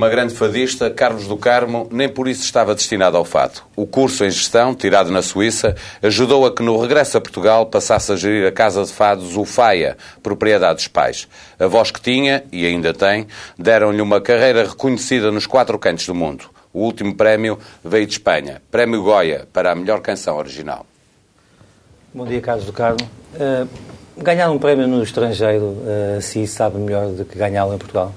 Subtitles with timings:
[0.00, 3.60] Uma grande fadista, Carlos do Carmo nem por isso estava destinado ao fado.
[3.76, 8.10] O curso em gestão, tirado na Suíça, ajudou a que no regresso a Portugal passasse
[8.10, 11.28] a gerir a casa de fados o Faia, propriedade dos pais.
[11.58, 13.26] A voz que tinha, e ainda tem,
[13.58, 16.46] deram-lhe uma carreira reconhecida nos quatro cantos do mundo.
[16.72, 20.86] O último prémio veio de Espanha, Prémio Goya, para a melhor canção original.
[22.14, 23.06] Bom dia, Carlos do Carmo.
[23.34, 23.68] Uh,
[24.16, 28.14] ganhar um prémio no estrangeiro, uh, se sabe melhor do que ganhá-lo em Portugal?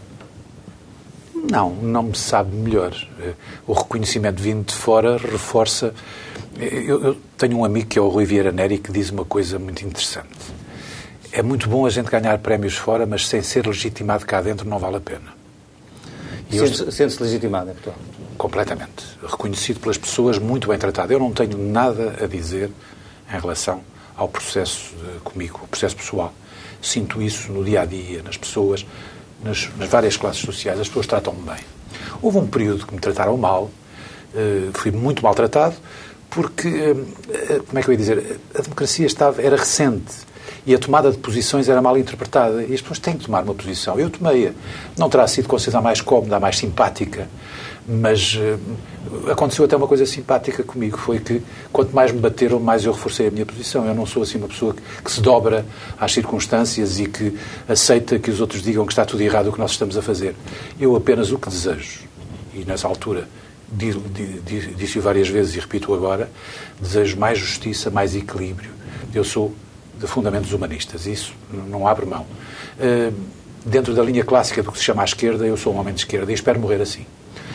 [1.51, 2.95] Não, não me sabe melhor.
[3.67, 5.93] O reconhecimento vindo de fora reforça.
[6.57, 9.59] Eu, eu, tenho um amigo que é o Rui Vieira Neri que diz uma coisa
[9.59, 10.29] muito interessante.
[11.31, 14.79] É muito bom a gente ganhar prémios fora, mas sem ser legitimado cá dentro não
[14.79, 15.33] vale a pena.
[16.49, 17.99] Sente-se sente legitimado em Portugal?
[18.37, 19.03] Completamente.
[19.21, 21.11] Reconhecido pelas pessoas, muito bem tratado.
[21.11, 22.71] Eu não tenho nada a dizer
[23.27, 23.81] em relação
[24.15, 26.33] ao processo comigo, o processo pessoal.
[26.81, 28.85] Sinto isso no dia a dia, nas pessoas
[29.43, 31.59] nas, nas, várias classes sociais, as pessoas tratam-me bem.
[32.21, 33.65] Houve um período que me trataram mal,
[34.33, 35.75] uh, fui muito maltratado,
[36.29, 40.32] porque, uh, como é que eu ia dizer, a democracia estava, era recente
[40.65, 43.53] e a tomada de posições era mal interpretada e as pessoas têm que tomar uma
[43.53, 43.99] posição.
[43.99, 44.51] Eu tomei-a.
[44.97, 47.27] Não terá sido considerada mais cómoda, mais simpática,
[47.87, 51.41] mas uh, aconteceu até uma coisa simpática comigo, foi que
[51.71, 53.85] quanto mais me bateram, mais eu reforcei a minha posição.
[53.85, 55.65] Eu não sou assim uma pessoa que, que, se dobra
[55.99, 59.59] às circunstâncias e que aceita que os outros digam que está tudo errado o que
[59.59, 60.35] nós estamos a fazer.
[60.79, 62.01] Eu apenas o que desejo,
[62.53, 63.27] e nessa altura
[64.77, 66.29] disse-o várias vezes e repito agora,
[66.79, 68.69] desejo mais justiça, mais equilíbrio.
[69.13, 69.53] Eu sou
[69.99, 71.33] de fundamentos humanistas, isso
[71.69, 72.25] não abre mão.
[72.77, 73.13] Uh,
[73.65, 76.01] dentro da linha clássica do que se chama à esquerda, eu sou um homem de
[76.01, 77.05] esquerda e espero morrer assim.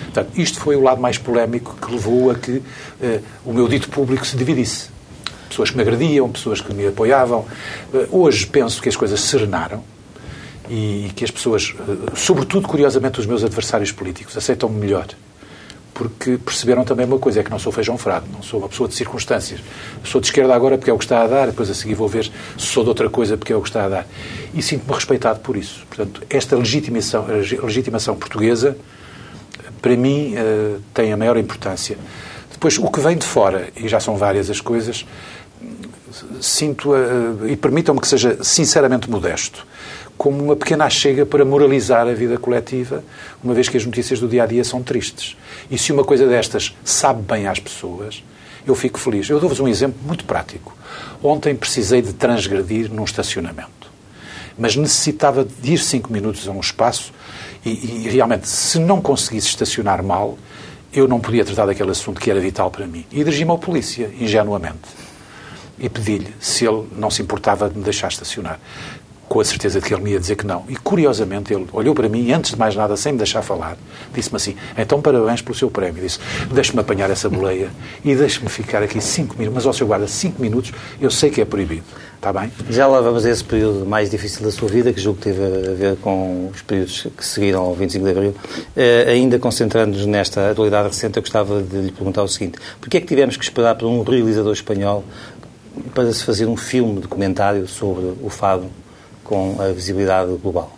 [0.04, 2.62] Portanto, isto foi o lado mais polémico que levou a que uh,
[3.44, 4.88] o meu dito público se dividisse.
[5.48, 7.47] Pessoas que me agrediam, pessoas que me apoiavam.
[7.93, 9.82] Uh, hoje penso que as coisas serenaram
[10.71, 11.75] e que as pessoas,
[12.15, 15.06] sobretudo, curiosamente, os meus adversários políticos, aceitam-me melhor.
[15.98, 18.88] Porque perceberam também uma coisa, é que não sou feijão frado, não sou uma pessoa
[18.88, 19.60] de circunstâncias.
[20.04, 22.06] Sou de esquerda agora porque é o que está a dar, depois a seguir vou
[22.06, 24.06] ver se sou de outra coisa porque é o que está a dar.
[24.54, 25.84] E sinto-me respeitado por isso.
[25.88, 28.76] Portanto, esta legitimação, legitimação portuguesa
[29.82, 31.97] para mim, uh, tem a maior importância.
[32.53, 35.06] Depois, o que vem de fora, e já são várias as coisas,
[36.41, 39.66] sinto, uh, e permitam-me que seja sinceramente modesto,
[40.16, 43.04] como uma pequena chega para moralizar a vida coletiva,
[43.42, 45.36] uma vez que as notícias do dia a dia são tristes.
[45.70, 48.22] E se uma coisa destas sabe bem às pessoas,
[48.66, 49.28] eu fico feliz.
[49.28, 50.76] Eu dou-vos um exemplo muito prático.
[51.22, 53.78] Ontem precisei de transgredir num estacionamento
[54.58, 57.12] mas necessitava de ir cinco minutos a um espaço
[57.64, 57.70] e,
[58.06, 60.36] e, realmente, se não conseguisse estacionar mal,
[60.92, 63.06] eu não podia tratar daquele assunto que era vital para mim.
[63.12, 64.88] E dirigi-me ao polícia, ingenuamente.
[65.78, 68.58] E pedi-lhe se ele não se importava de me deixar estacionar.
[69.28, 70.65] Com a certeza de que ele me ia dizer que não.
[70.69, 73.77] E, curiosamente, ele olhou para mim e, antes de mais nada, sem me deixar falar,
[74.15, 76.03] disse-me assim: Então, parabéns pelo seu prémio.
[76.03, 76.19] Disse:
[76.50, 77.71] Deixe-me apanhar essa boleia
[78.05, 79.55] e deixe-me ficar aqui cinco minutos.
[79.55, 81.84] Mas, ao seu guarda, cinco minutos, eu sei que é proibido.
[82.19, 82.50] Está bem?
[82.69, 85.41] Já lá vamos a esse período mais difícil da sua vida, que julgo que teve
[85.41, 88.31] a ver com os períodos que seguiram ao 25 de Abril.
[88.31, 93.00] Uh, ainda concentrando-nos nesta atualidade recente, eu gostava de lhe perguntar o seguinte: porquê é
[93.00, 95.05] que tivemos que esperar por um realizador espanhol
[95.95, 98.69] para se fazer um filme documentário sobre o fado
[99.28, 100.72] com a visibilidade global?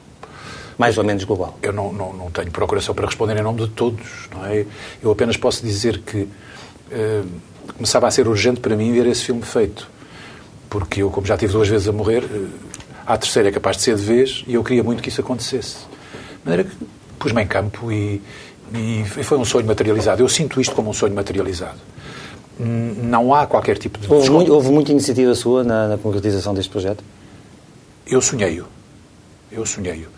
[0.77, 1.59] Mais ou menos global.
[1.63, 4.67] Eu não, não, não tenho procuração para responder em nome de todos, não é?
[5.03, 7.27] Eu apenas posso dizer que uh,
[7.75, 9.89] começava a ser urgente para mim ver esse filme feito
[10.71, 12.23] porque eu, como já tive duas vezes a morrer,
[13.05, 15.79] a terceira é capaz de ser de vez e eu queria muito que isso acontecesse.
[16.45, 16.77] De maneira que
[17.19, 18.23] pus-me em campo e,
[18.73, 20.23] e, foi um sonho materializado.
[20.23, 21.79] Eu sinto isto como um sonho materializado.
[22.59, 24.11] Não há qualquer tipo de.
[24.11, 27.03] Houve, muito, houve muita iniciativa sua na, na concretização deste projeto?
[28.11, 28.67] Eu sonhei-o.
[29.53, 30.09] Eu sonhei-o.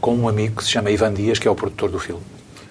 [0.00, 2.22] Com um amigo que se chama Ivan Dias, que é o produtor do filme.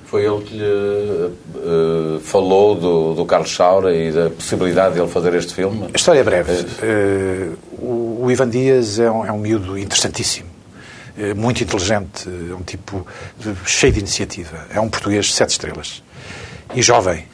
[0.05, 5.07] Foi ele que lhe uh, falou do, do Carlos Saura e da possibilidade de ele
[5.07, 5.87] fazer este filme?
[5.93, 6.51] A história é breve.
[6.51, 10.49] Uh, o, o, Ivan Dias é um, é um miúdo interessantíssimo,
[11.17, 13.07] uh, muito inteligente, é um tipo
[13.65, 14.65] cheio de iniciativa.
[14.69, 16.03] É um português de sete estrelas.
[16.73, 17.25] E jovem.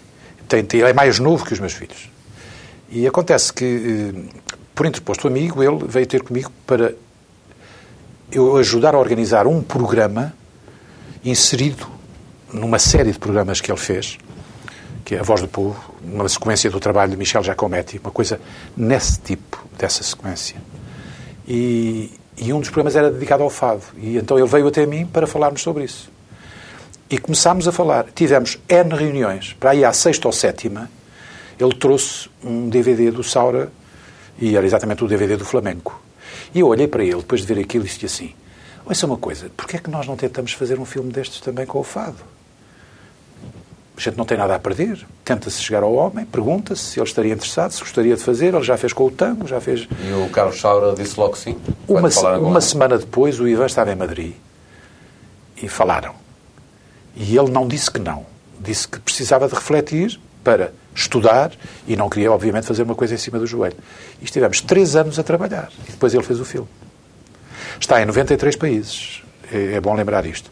[0.47, 2.11] Tem, tem, ele é mais novo que os meus filhos.
[2.89, 4.13] E acontece que,
[4.75, 6.94] por interposto amigo, ele veio ter comigo para
[8.31, 10.33] eu ajudar a organizar um programa
[11.24, 11.88] inserido
[12.51, 14.18] numa série de programas que ele fez
[15.07, 18.41] que é A Voz do Povo, uma sequência do trabalho de Michel Giacometti, uma coisa
[18.75, 20.57] nesse tipo, dessa sequência.
[21.47, 23.83] E, e um dos programas era dedicado ao fado.
[23.95, 26.12] E então ele veio até mim para falarmos sobre isso.
[27.09, 28.07] E começámos a falar.
[28.13, 29.56] Tivemos N reuniões.
[29.57, 30.91] Para aí à sexta ou sétima,
[31.57, 33.71] ele trouxe um DVD do Saura
[34.38, 35.97] e era exatamente o DVD do Flamengo.
[36.57, 38.33] E eu olhei para ele, depois de ver aquilo, e disse assim:
[38.83, 41.77] Ouça uma coisa, porquê é que nós não tentamos fazer um filme destes também com
[41.77, 42.18] o fado?
[43.95, 45.06] A gente não tem nada a perder.
[45.24, 48.56] Tenta-se chegar ao homem, pergunta-se se ele estaria interessado, se gostaria de fazer.
[48.56, 49.88] Ele já fez com o tango, já fez.
[50.04, 51.56] E o Carlos Saura disse logo sim.
[51.88, 52.09] Uma,
[52.39, 54.33] uma semana depois, o Ivan estava em Madrid
[55.62, 56.15] e falaram.
[57.15, 58.25] E ele não disse que não.
[58.59, 61.51] Disse que precisava de refletir para estudar
[61.88, 63.77] e não queria, obviamente, fazer uma coisa em cima do joelho.
[64.19, 65.69] E estivemos três anos a trabalhar.
[65.88, 66.67] E depois ele fez o filme.
[67.79, 69.21] Está em 93 países.
[69.51, 70.51] É, é bom lembrar isto.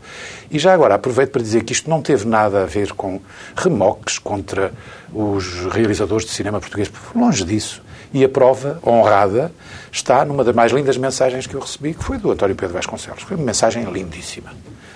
[0.50, 3.20] E já agora aproveito para dizer que isto não teve nada a ver com
[3.56, 4.72] remoques contra
[5.12, 6.92] os realizadores de cinema português.
[7.16, 7.82] Longe disso.
[8.14, 9.52] E a prova honrada
[9.92, 13.24] está numa das mais lindas mensagens que eu recebi, que foi do António Pedro Vasconcelos.
[13.24, 14.54] Foi uma mensagem lindíssima.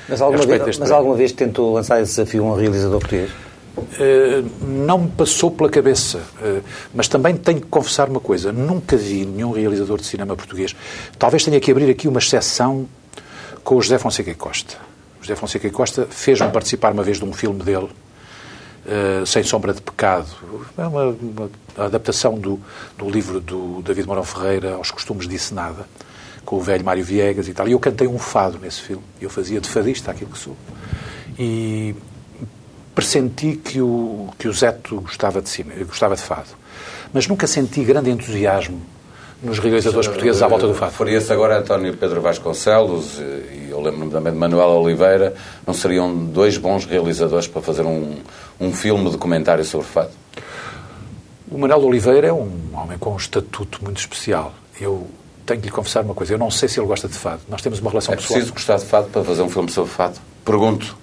[0.08, 3.32] Mas alguma, vez, mas alguma vez tentou lançar esse desafio a um realizador português?
[3.80, 8.96] Uh, não me passou pela cabeça, uh, mas também tenho que confessar uma coisa: nunca
[8.98, 10.76] vi nenhum realizador de cinema português.
[11.18, 12.88] Talvez tenha que abrir aqui uma exceção
[13.64, 14.78] com o José Fonseca e Costa.
[15.20, 17.90] O José Fonseca e Costa fez-me participar uma vez de um filme dele,
[18.86, 20.28] uh, Sem Sombra de Pecado.
[20.78, 22.60] É uma, uma adaptação do,
[22.98, 25.88] do, livro do David Mourão Ferreira, Aos Costumes Disse Nada,
[26.46, 27.68] com o velho Mário Viegas e tal.
[27.68, 29.04] E eu cantei um fado nesse filme.
[29.22, 30.56] Eu fazia de fadista aquilo que sou.
[31.38, 31.96] E
[33.00, 36.50] pressenti que o, que o Zeto gostava de, gostava de fado.
[37.14, 38.82] Mas nunca senti grande entusiasmo
[39.42, 40.92] nos realizadores portugueses à volta do fado.
[40.92, 45.34] Faria-se agora António Pedro Vasconcelos e eu lembro-me também de Manuel Oliveira.
[45.66, 48.18] Não seriam dois bons realizadores para fazer um,
[48.60, 50.12] um filme documentário sobre fado?
[51.50, 54.54] O Manuel Oliveira é um homem com um estatuto muito especial.
[54.80, 55.08] Eu
[55.46, 56.34] tenho que lhe confessar uma coisa.
[56.34, 57.40] Eu não sei se ele gosta de fado.
[57.48, 58.40] Nós temos uma relação é pessoal.
[58.40, 60.20] É preciso gostar de fado para fazer um filme sobre fado?
[60.44, 60.98] Pergunto.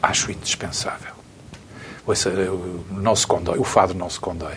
[0.00, 1.15] Acho indispensável.
[2.06, 2.30] Ouça,
[2.90, 3.58] não se condói.
[3.58, 4.54] O fado não se condói.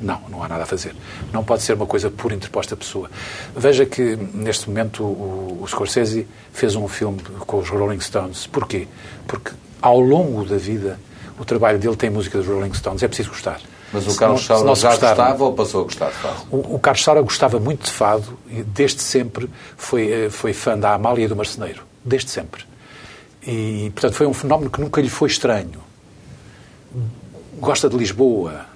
[0.00, 0.94] Não, não há nada a fazer.
[1.32, 3.10] Não pode ser uma coisa por interposta pessoa.
[3.56, 8.46] Veja que, neste momento, o, o Scorsese fez um filme com os Rolling Stones.
[8.46, 8.86] Porquê?
[9.26, 10.98] Porque, ao longo da vida,
[11.38, 13.02] o trabalho dele tem música dos Rolling Stones.
[13.02, 13.60] É preciso gostar.
[13.92, 16.36] Mas o Carlos Saura já gostar, gostava ou passou a gostar de fado?
[16.50, 20.76] O, o Carlos Saura gostava muito de fado e, desde sempre, foi, eh, foi fã
[20.76, 21.84] da Amália e do Marceneiro.
[22.04, 22.64] Desde sempre.
[23.46, 25.80] E, portanto, foi um fenómeno que nunca lhe foi estranho.
[27.58, 28.66] Gosta de Lisboa,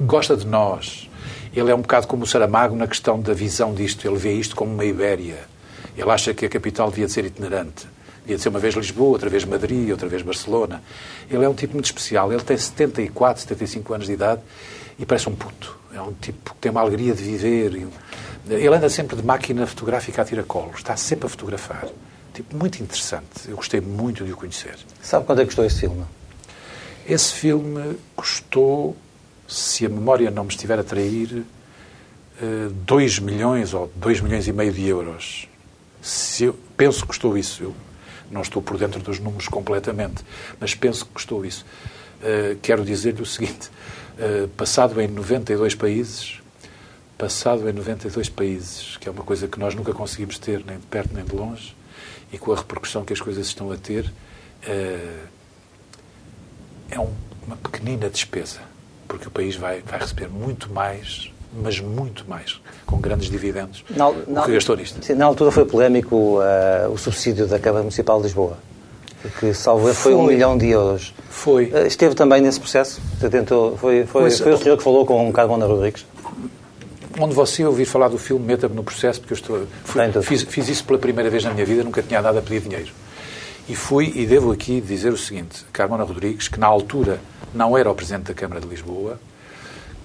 [0.00, 1.08] gosta de nós.
[1.54, 4.06] Ele é um bocado como o Saramago na questão da visão disto.
[4.06, 5.38] Ele vê isto como uma Ibéria.
[5.96, 7.86] Ele acha que a capital devia de ser itinerante.
[8.20, 10.82] Devia de ser uma vez Lisboa, outra vez Madrid, outra vez Barcelona.
[11.30, 12.32] Ele é um tipo muito especial.
[12.32, 14.40] Ele tem 74, 75 anos de idade
[14.98, 15.78] e parece um puto.
[15.94, 17.88] É um tipo que tem uma alegria de viver.
[18.48, 20.72] Ele anda sempre de máquina fotográfica a tiracolo.
[20.76, 21.86] Está sempre a fotografar
[22.36, 23.48] tipo muito interessante.
[23.48, 24.76] Eu gostei muito de o conhecer.
[25.02, 26.04] Sabe quanto é que custou esse filme?
[27.08, 28.96] Esse filme custou,
[29.46, 31.44] se a memória não me estiver a trair,
[32.84, 35.48] 2 eh, milhões ou 2 milhões e meio de euros.
[36.40, 37.62] Eu, penso que custou isso.
[37.62, 37.74] Eu
[38.28, 40.24] não estou por dentro dos números completamente,
[40.58, 41.64] mas penso que custou isso.
[42.16, 43.70] Uh, quero dizer-lhe o seguinte:
[44.18, 46.40] uh, passado em 92 países,
[47.16, 50.86] passado em 92 países, que é uma coisa que nós nunca conseguimos ter, nem de
[50.86, 51.76] perto nem de longe,
[52.32, 54.12] e com a repercussão que as coisas estão a ter,
[54.62, 55.18] eh,
[56.90, 58.60] é uma pequenina despesa,
[59.08, 64.10] porque o país vai, vai receber muito mais, mas muito mais, com grandes dividendos, na,
[64.26, 65.04] na, o que gastou nisto.
[65.04, 68.58] Sim, na altura foi polémico uh, o subsídio da Câmara Municipal de Lisboa,
[69.40, 71.14] que, salvo foi, foi um milhão de euros.
[71.28, 71.66] Foi.
[71.66, 73.00] Uh, esteve também nesse processo?
[73.30, 76.04] Tentou, foi, foi, Mas, foi o senhor que falou com o Carmona Rodrigues?
[77.18, 80.68] onde você ouvir falar do filme, meta-me no processo, porque eu estou, fui, fiz, fiz,
[80.68, 82.92] isso pela primeira vez na minha vida, nunca tinha dado a pedir dinheiro.
[83.68, 87.20] E fui, e devo aqui dizer o seguinte: Carmona Rodrigues, que na altura
[87.54, 89.18] não era o Presidente da Câmara de Lisboa,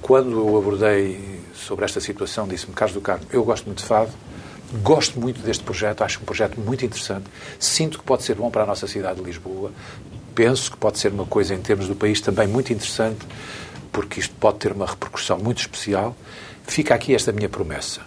[0.01, 4.11] quando eu abordei sobre esta situação, disse-me: Carlos do Carmo, eu gosto muito de fado,
[4.81, 7.25] gosto muito deste projeto, acho um projeto muito interessante,
[7.59, 9.71] sinto que pode ser bom para a nossa cidade de Lisboa,
[10.33, 13.25] penso que pode ser uma coisa em termos do país também muito interessante,
[13.91, 16.15] porque isto pode ter uma repercussão muito especial
[16.71, 18.01] fica aqui esta minha promessa.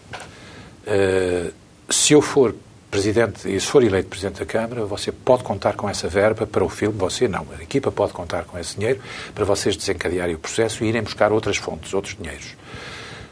[0.87, 1.53] Uh,
[1.91, 2.55] se eu for
[2.95, 6.63] presidente e se for eleito presidente da Câmara, você pode contar com essa verba para
[6.63, 9.01] o filme, você não, a equipa pode contar com esse dinheiro
[9.35, 12.55] para vocês desencadearem o processo e irem buscar outras fontes, outros dinheiros.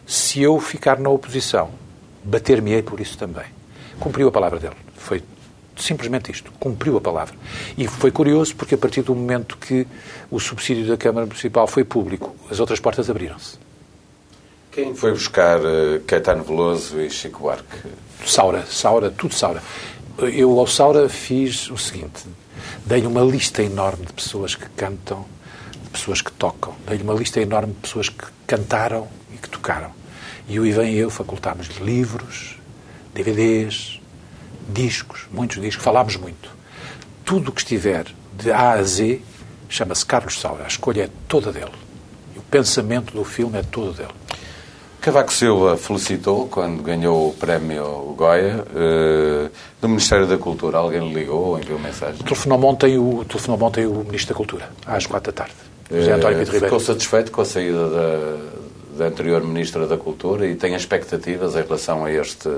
[0.05, 1.71] Se eu ficar na oposição,
[2.25, 3.45] bater-me-ei por isso também.
[4.01, 4.75] Cumpriu a palavra dele.
[4.97, 5.23] Foi
[5.77, 6.53] Simplesmente isto.
[6.61, 7.35] Cumpriu a palavra.
[7.79, 9.87] E foi curioso porque a partir do momento que
[10.31, 13.57] o subsídio da Câmara Municipal foi público, as outras portas abriram-se.
[14.71, 17.89] Quem foi buscar uh, Caetano Veloso e Chico Buarque?
[18.27, 19.63] Saura, Saura, tudo Saura.
[20.19, 22.25] Eu ao Saura fiz o seguinte,
[22.85, 25.25] dei-lhe uma lista enorme de pessoas que cantam,
[25.83, 29.91] de pessoas que tocam, dei-lhe uma lista enorme de pessoas que cantaram e que tocaram.
[30.49, 32.59] E o Ivan e eu facultámos-lhe livros,
[33.15, 34.01] DVDs,
[34.69, 36.51] discos, muitos discos, falámos muito.
[37.25, 39.21] Tudo o que estiver de A a Z
[39.69, 40.65] chama-se Carlos Saura.
[40.65, 41.73] A escolha é toda dele.
[42.35, 44.22] E o pensamento do filme é todo dele.
[45.03, 50.79] Cavaco Silva felicitou quando ganhou o prémio Goya uh, do Ministério da Cultura.
[50.79, 52.23] Alguém lhe ligou ou enviou mensagem?
[52.23, 55.57] Telefonou ontem o, telefonou ontem o Ministro da Cultura, às quatro da tarde.
[55.91, 58.39] José António Pinto uh, Ficou satisfeito com a saída da,
[58.99, 62.49] da anterior Ministra da Cultura e tem expectativas em relação a este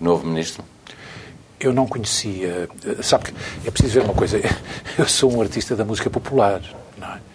[0.00, 0.62] novo Ministro?
[1.58, 2.68] Eu não conhecia.
[3.02, 3.34] Sabe que
[3.66, 4.40] é preciso ver uma coisa.
[4.96, 6.62] Eu sou um artista da música popular,
[6.96, 7.33] não é?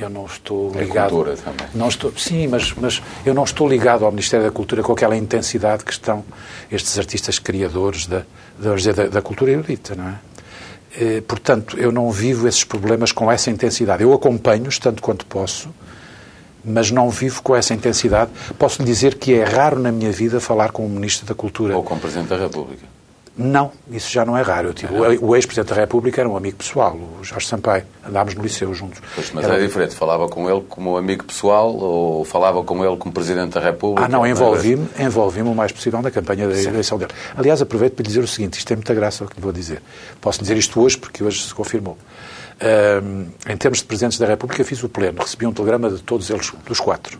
[0.00, 1.10] Eu não estou é ligado.
[1.10, 1.66] cultura também.
[1.74, 5.16] Não estou, sim, mas, mas eu não estou ligado ao Ministério da Cultura com aquela
[5.16, 6.24] intensidade que estão
[6.70, 8.22] estes artistas criadores da,
[8.58, 10.18] da, da cultura erudita, não é?
[10.98, 14.02] E, portanto, eu não vivo esses problemas com essa intensidade.
[14.02, 15.68] Eu acompanho-os tanto quanto posso,
[16.64, 18.30] mas não vivo com essa intensidade.
[18.58, 21.76] Posso lhe dizer que é raro na minha vida falar com o Ministro da Cultura.
[21.76, 22.99] Ou com o Presidente da República.
[23.40, 24.68] Não, isso já não é raro.
[24.68, 27.84] Eu tive, o ex-presidente da República era um amigo pessoal, o Jorge Sampaio.
[28.06, 29.00] Andámos no liceu juntos.
[29.14, 29.56] Pois, mas era...
[29.56, 29.94] é diferente.
[29.94, 34.04] Falava com ele como amigo pessoal ou falava com ele como presidente da República?
[34.04, 37.12] Ah, não, envolvi-me envolvi o mais possível na campanha da eleição dele.
[37.34, 39.52] Aliás, aproveito para lhe dizer o seguinte: isto tem muita graça o que lhe vou
[39.52, 39.82] dizer.
[40.20, 41.96] Posso dizer isto hoje porque hoje se confirmou.
[43.02, 45.22] Um, em termos de presidentes da República, fiz o pleno.
[45.22, 47.18] Recebi um telegrama de todos eles, dos quatro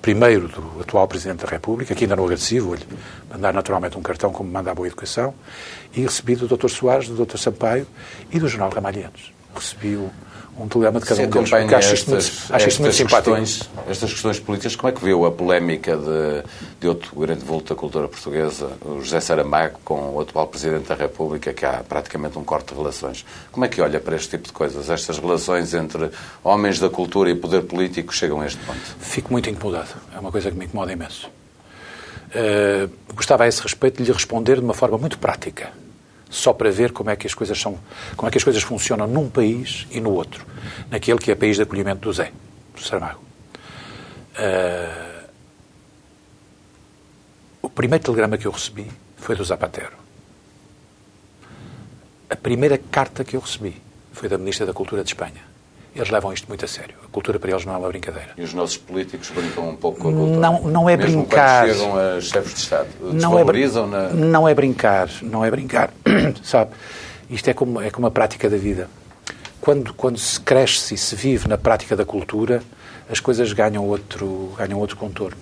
[0.00, 2.84] primeiro do atual Presidente da República, que ainda não agradeci, vou-lhe
[3.30, 5.34] mandar naturalmente um cartão como manda a Boa Educação,
[5.94, 6.68] e recebi do Dr.
[6.68, 7.36] Soares, do Dr.
[7.36, 7.86] Sampaio
[8.30, 9.32] e do Jornal Ramalhianos.
[9.54, 10.10] Recebi o,
[10.64, 13.36] um telegrama de cada Se um deles, porque acho isto muito, acho isto muito simpático.
[13.36, 16.42] Questões, estas questões políticas, como é que viu a polémica de,
[16.80, 20.94] de outro grande vulto da cultura portuguesa, o José Saramago, com o atual Presidente da
[20.94, 23.24] República, que há praticamente um corte de relações?
[23.50, 24.90] Como é que olha para este tipo de coisas?
[24.90, 26.10] Estas relações entre
[26.44, 28.96] homens da cultura e poder político chegam a este ponto?
[29.00, 29.90] Fico muito incomodado.
[30.14, 31.28] É uma coisa que me incomoda imenso.
[32.30, 35.72] Uh, gostava a esse respeito de lhe responder de uma forma muito prática
[36.30, 37.78] só para ver como é que as coisas são,
[38.16, 40.46] como é que as coisas funcionam num país e no outro,
[40.88, 42.32] naquele que é país de acolhimento do Zé,
[42.74, 43.20] do Saramago.
[44.38, 45.28] Uh,
[47.60, 49.98] o primeiro telegrama que eu recebi foi do Zapatero.
[52.30, 53.82] A primeira carta que eu recebi
[54.12, 55.42] foi da Ministra da Cultura de Espanha.
[55.94, 56.94] Eles levam isto muito a sério.
[57.04, 58.30] A cultura para eles não é uma brincadeira.
[58.36, 60.40] E os nossos políticos brincam um pouco com a cultura?
[60.40, 61.66] Não, não é Mesmo brincar.
[61.66, 63.44] Quando chegam a chefes de Estado, não é,
[63.86, 64.08] na...
[64.10, 65.92] não é brincar, não é brincar.
[66.44, 66.70] Sabe,
[67.28, 68.88] isto é como, é como a prática da vida.
[69.60, 72.62] Quando, quando se cresce e se vive na prática da cultura,
[73.10, 75.36] as coisas ganham outro, ganham outro contorno.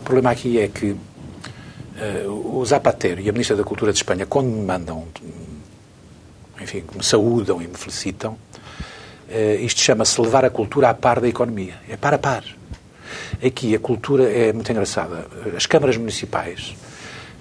[0.00, 4.26] O problema aqui é que uh, o Zapatero e a Ministra da Cultura de Espanha,
[4.26, 5.06] quando me mandam,
[6.60, 8.36] enfim, me saúdam e me felicitam,
[9.60, 11.74] isto chama-se levar a cultura a par da economia.
[11.88, 12.44] É par a par.
[13.44, 15.26] Aqui a cultura é muito engraçada.
[15.56, 16.74] As câmaras municipais,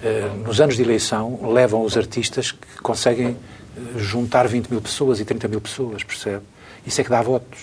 [0.04, 3.38] uh, nos anos de eleição, levam os artistas que conseguem
[3.78, 6.44] eh, juntar 20 mil pessoas e 30 mil pessoas, percebe?
[6.86, 7.60] Isso é que dá votos.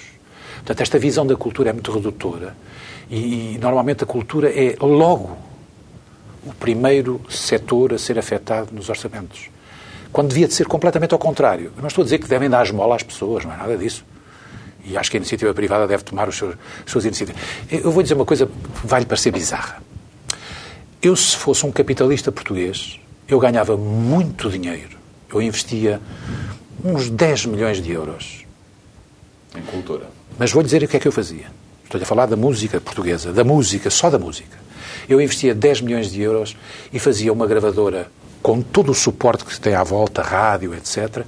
[0.57, 2.57] Portanto, esta visão da cultura é muito redutora.
[3.11, 5.37] E, e normalmente a cultura é logo
[6.45, 9.51] o primeiro setor a ser afetado nos orçamentos
[10.13, 11.73] quando devia de ser completamente ao contrário.
[11.77, 14.05] Eu não estou a dizer que devem dar esmola às pessoas, não é nada disso.
[14.85, 17.41] E acho que a iniciativa privada deve tomar os seus, as suas iniciativas.
[17.71, 19.83] Eu vou dizer uma coisa que vai-lhe parecer bizarra.
[21.03, 22.99] Eu, se fosse um capitalista português,
[23.29, 24.99] eu ganhava muito dinheiro.
[25.33, 26.01] Eu investia
[26.85, 28.45] uns 10 milhões de euros.
[29.57, 30.07] Em cultura.
[30.39, 31.47] Mas vou-lhe dizer o que é que eu fazia.
[31.85, 34.57] Estou a falar da música portuguesa, da música, só da música.
[35.09, 36.57] Eu investia 10 milhões de euros
[36.93, 38.11] e fazia uma gravadora
[38.43, 41.25] com todo o suporte que se tem à volta, rádio, etc.,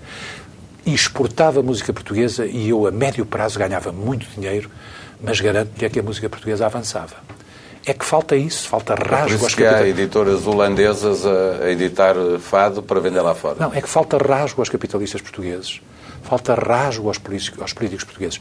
[0.85, 4.69] e exportava música portuguesa e eu, a médio prazo, ganhava muito dinheiro,
[5.23, 7.17] mas garanto-lhe é que a música portuguesa avançava.
[7.85, 12.15] É que falta isso, falta rasgo é por isso que há editoras holandesas a editar
[12.41, 13.57] fado para vender lá fora.
[13.59, 15.81] Não, é que falta rasgo aos capitalistas portugueses,
[16.23, 18.41] falta rasgo aos políticos, aos políticos portugueses.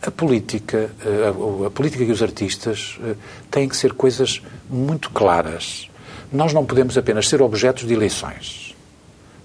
[0.00, 3.14] A política, a, a política e os artistas eh,
[3.50, 5.87] têm que ser coisas muito claras.
[6.32, 8.74] Nós não podemos apenas ser objetos de eleições.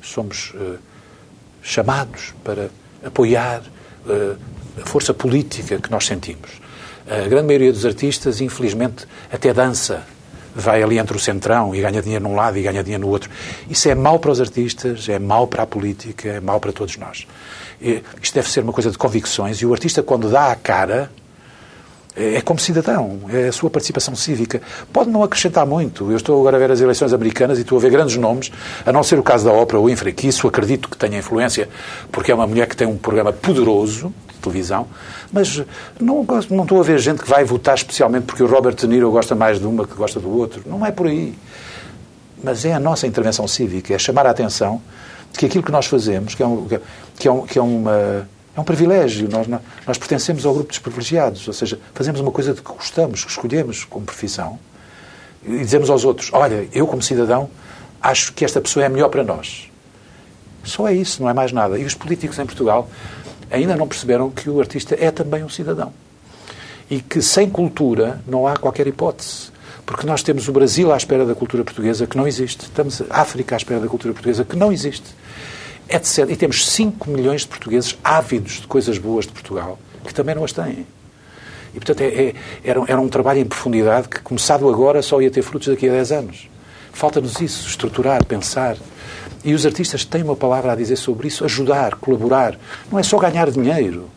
[0.02, 0.78] Somos uh,
[1.62, 2.70] chamados para
[3.04, 3.62] apoiar
[4.06, 4.38] uh,
[4.82, 6.62] a força política que nós sentimos.
[7.08, 10.04] A grande maioria dos artistas, infelizmente, até dança
[10.56, 13.30] vai ali entre o centrão e ganha dinheiro num lado e ganha dinheiro no outro.
[13.70, 16.96] Isso é mau para os artistas, é mau para a política, é mau para todos
[16.98, 17.28] nós.
[17.82, 21.12] E isto deve ser uma coisa de convicções e o artista, quando dá a cara,
[22.16, 24.62] é como cidadão, é a sua participação cívica.
[24.92, 26.12] Pode não acrescentar muito.
[26.12, 28.52] Eu estou agora a ver as eleições americanas e estou a ver grandes nomes,
[28.86, 31.68] a não ser o caso da ópera Winfrey, que isso acredito que tenha influência,
[32.12, 34.88] porque é uma mulher que tem um programa poderoso de televisão,
[35.32, 35.64] mas
[36.00, 39.10] não, não estou a ver gente que vai votar especialmente porque o Robert De Niro
[39.10, 40.62] gosta mais de uma que gosta do outro.
[40.66, 41.34] Não é por aí.
[42.44, 44.82] Mas é a nossa intervenção cívica, é chamar a atenção
[45.32, 46.68] de que aquilo que nós fazemos, que é, um,
[47.18, 49.30] que é, um, que é uma é um privilégio.
[49.30, 51.48] Nós, nós pertencemos ao grupo dos privilegiados.
[51.48, 54.60] Ou seja, fazemos uma coisa de que gostamos, que escolhemos como profissão
[55.46, 57.50] e dizemos aos outros: Olha, eu, como cidadão,
[58.02, 59.70] acho que esta pessoa é melhor para nós.
[60.64, 61.78] Só é isso, não é mais nada.
[61.78, 62.90] E os políticos em Portugal
[63.52, 65.94] ainda não perceberam que o artista é também um cidadão.
[66.90, 69.52] E que sem cultura não há qualquer hipótese.
[69.86, 72.62] Porque nós temos o Brasil à espera da cultura portuguesa, que não existe.
[72.62, 75.14] Estamos a África à espera da cultura portuguesa, que não existe
[75.90, 76.30] etc.
[76.30, 80.44] E temos 5 milhões de portugueses ávidos de coisas boas de Portugal, que também não
[80.44, 80.86] as têm.
[81.74, 85.32] E, portanto, é, é, era, era um trabalho em profundidade que, começado agora, só ia
[85.32, 86.50] ter frutos daqui a 10 anos.
[86.92, 88.78] Falta-nos isso, estruturar, pensar.
[89.44, 92.58] E os artistas têm uma palavra a dizer sobre isso, ajudar, colaborar.
[92.92, 94.10] Não é só ganhar dinheiro.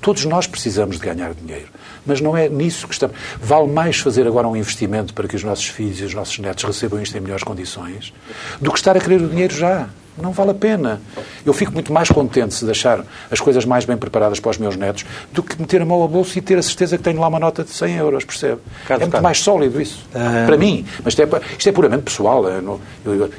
[0.00, 1.68] Todos nós precisamos de ganhar dinheiro.
[2.04, 3.16] Mas não é nisso que estamos.
[3.40, 6.64] Vale mais fazer agora um investimento para que os nossos filhos e os nossos netos
[6.64, 8.12] recebam isto em melhores condições
[8.60, 9.88] do que estar a querer o dinheiro já.
[10.20, 11.00] Não vale a pena.
[11.44, 14.76] Eu fico muito mais contente se deixar as coisas mais bem preparadas para os meus
[14.76, 17.28] netos do que meter a mão ao bolso e ter a certeza que tenho lá
[17.28, 18.60] uma nota de 100 euros, percebe?
[18.86, 19.22] Carlos, é muito Carlos.
[19.22, 20.04] mais sólido isso.
[20.14, 20.44] Ah.
[20.46, 20.86] Para mim.
[21.04, 22.48] Mas isto é, isto é puramente pessoal.
[22.48, 22.80] É, no,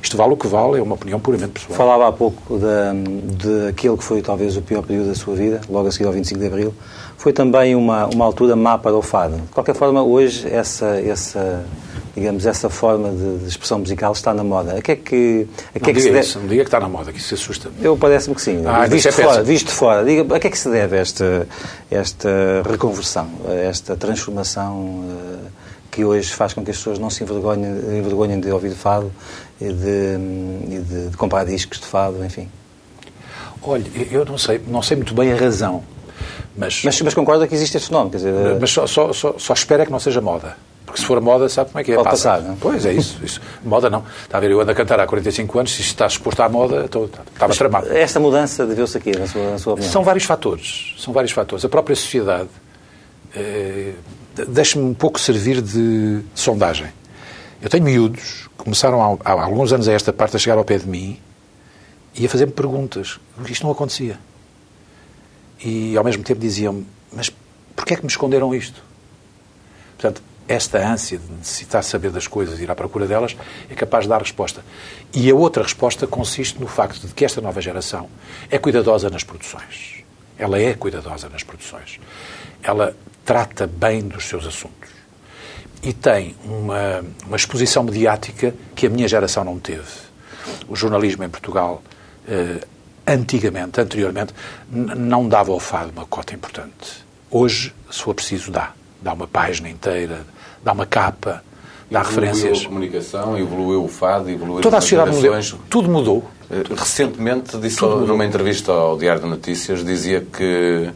[0.01, 1.77] isto vale o que vale, é uma opinião puramente pessoal.
[1.77, 5.87] Falava há pouco de, aquele que foi talvez o pior período da sua vida, logo
[5.87, 6.73] a seguir ao 25 de Abril.
[7.17, 9.37] Foi também uma, uma altura má para o fado.
[9.37, 11.65] De qualquer forma, hoje essa, essa
[12.17, 14.77] digamos, essa forma de, de, expressão musical está na moda.
[14.77, 16.19] A que é que, a que, é que se deve...
[16.19, 17.69] isso, não diga que está na moda, que isso assusta.
[17.79, 18.63] Eu parece-me que sim.
[18.65, 21.47] Ah, visto, é de fora, visto fora, diga, a que é que se deve esta,
[21.91, 22.29] esta
[22.67, 25.47] reconversão, esta transformação uh,
[25.91, 29.11] que hoje faz com que as pessoas não se envergonhem, envergonhem de ouvir fado
[29.61, 30.17] e de,
[30.69, 32.49] e de, de comprar discos de fado, enfim?
[33.61, 35.83] Olha, eu não sei, não sei muito bem a razão.
[36.55, 38.11] Mas, mas, mas concorda que existe este fenómeno?
[38.11, 40.55] Quer dizer, mas só, só, só, só espera que não seja moda.
[40.85, 41.95] Porque se for moda, sabe como é que é?
[41.95, 42.29] Pode Passa.
[42.29, 42.53] passar, não?
[42.53, 42.57] É?
[42.59, 43.41] Pois é isso, isso.
[43.63, 44.05] Moda não.
[44.23, 46.85] Está a ver, eu ando a cantar há 45 anos, se está exposto à moda,
[46.85, 47.91] estou, estava Mas tramado.
[47.91, 49.91] Esta mudança deveu-se aqui, na sua, na sua opinião?
[49.91, 50.95] São vários fatores.
[50.97, 51.65] São vários fatores.
[51.65, 52.47] A própria sociedade
[53.35, 53.93] eh,
[54.47, 56.87] deixa-me um pouco servir de sondagem.
[57.61, 60.63] Eu tenho miúdos que começaram há, há, alguns anos a esta parte a chegar ao
[60.63, 61.19] pé de mim
[62.15, 63.19] e a fazer-me perguntas.
[63.35, 64.17] Porque isto não acontecia.
[65.63, 67.31] E ao mesmo tempo diziam-me, mas
[67.75, 68.83] porquê é que me esconderam isto?
[69.97, 73.35] Portanto, esta ânsia de necessitar saber das coisas e ir à procura delas
[73.69, 74.63] é capaz de dar resposta.
[75.13, 78.09] E a outra resposta consiste no facto de que esta nova geração
[78.49, 80.03] é cuidadosa nas produções.
[80.37, 81.99] Ela é cuidadosa nas produções.
[82.63, 84.89] Ela trata bem dos seus assuntos.
[85.83, 90.07] E tem uma, uma exposição mediática que a minha geração não teve.
[90.67, 91.83] O jornalismo em Portugal,
[92.27, 92.65] eh,
[93.07, 94.33] antigamente, anteriormente,
[94.69, 97.05] não dava ao fado uma cota importante.
[97.31, 98.71] Hoje, se for preciso, dá.
[99.01, 100.25] Dá uma página inteira
[100.67, 101.43] dá uma capa,
[101.89, 102.61] dá evoluiu referências.
[102.61, 105.59] a comunicação, evoluiu o fado, evoluiu Toda a sociedade mudou.
[105.69, 106.29] Tudo mudou.
[106.51, 108.23] Eh, recentemente, disse Tudo numa mudou.
[108.23, 110.89] entrevista ao Diário de Notícias, dizia que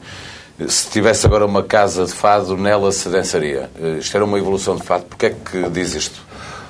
[0.67, 3.69] se tivesse agora uma casa de fado, nela se dançaria.
[3.81, 5.05] Eh, isto era uma evolução de fado.
[5.05, 6.21] Porquê é que diz isto?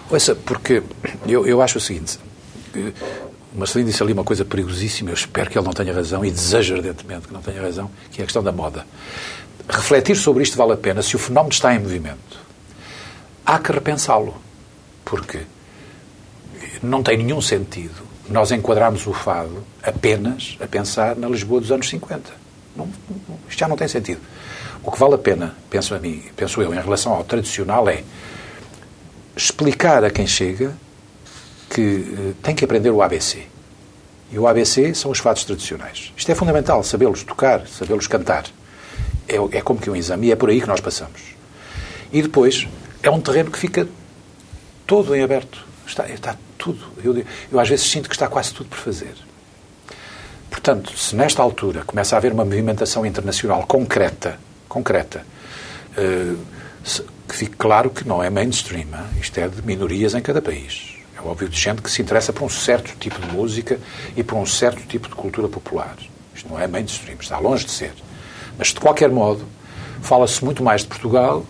[0.10, 0.84] Ouça, porque
[1.28, 2.20] eu, eu acho o seguinte.
[3.54, 6.32] O Marcelino disse ali uma coisa perigosíssima, eu espero que ele não tenha razão e
[6.32, 8.86] desejo ardentemente que não tenha razão, que é a questão da moda.
[9.68, 12.42] Refletir sobre isto vale a pena se o fenómeno está em movimento
[13.46, 14.36] há que repensá-lo.
[15.04, 15.42] Porque
[16.82, 21.90] não tem nenhum sentido nós enquadrarmos o fado apenas a pensar na Lisboa dos anos
[21.90, 22.32] 50.
[22.76, 22.90] Não,
[23.50, 24.22] isto já não tem sentido.
[24.82, 28.04] O que vale a pena, penso a mim, penso eu, em relação ao tradicional é
[29.36, 30.74] explicar a quem chega
[31.72, 33.44] que uh, tem que aprender o ABC.
[34.32, 36.12] E o ABC são os fados tradicionais.
[36.16, 38.46] Isto é fundamental, sabê-los tocar, sabê-los cantar.
[39.28, 41.22] É, é como que um exame e é por aí que nós passamos.
[42.12, 42.68] E depois
[43.02, 43.88] é um terreno que fica
[44.86, 45.66] todo em aberto.
[45.88, 46.86] Está, está tudo.
[47.04, 49.14] Eu, eu às vezes sinto que está quase tudo por fazer.
[50.50, 55.26] Portanto, se nesta altura começa a haver uma movimentação internacional concreta, concreta,
[55.98, 56.38] uh,
[56.84, 58.88] se, que fique claro que não é mainstream,
[59.20, 61.01] isto é de minorias em cada país.
[61.24, 63.80] É óbvio de gente que se interessa por um certo tipo de música
[64.18, 65.96] e por um certo tipo de cultura popular.
[66.34, 67.94] Isto não é mainstream, está longe de ser.
[68.58, 69.46] Mas, de qualquer modo,
[70.02, 71.46] fala-se muito mais de Portugal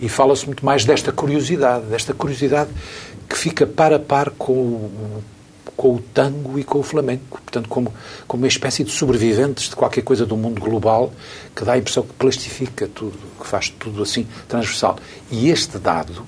[0.00, 2.70] E fala-se muito mais desta curiosidade, desta curiosidade
[3.28, 5.22] que fica par a par com o,
[5.76, 7.40] com o tango e com o flamenco.
[7.42, 7.92] Portanto, como,
[8.26, 11.12] como uma espécie de sobreviventes de qualquer coisa do mundo global
[11.54, 14.96] que dá a impressão que plastifica tudo, que faz tudo assim transversal.
[15.30, 16.24] E este dado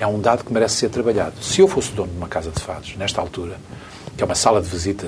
[0.00, 1.34] é um dado que merece ser trabalhado.
[1.42, 3.56] Se eu fosse dono de uma casa de fados, nesta altura,
[4.16, 5.06] que é uma sala de visita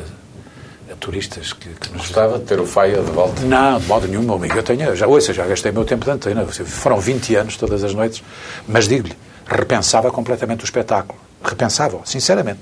[0.92, 2.02] a turistas que, que nos...
[2.02, 3.40] Gostava de ter o Faia de volta.
[3.42, 4.54] Não, de modo nenhum, meu amigo.
[4.54, 6.44] Eu tenho, já, ouça, já gastei meu tempo de antena.
[6.46, 8.22] Foram 20 anos todas as noites.
[8.68, 11.18] Mas digo-lhe, repensava completamente o espetáculo.
[11.42, 12.60] Repensava, sinceramente.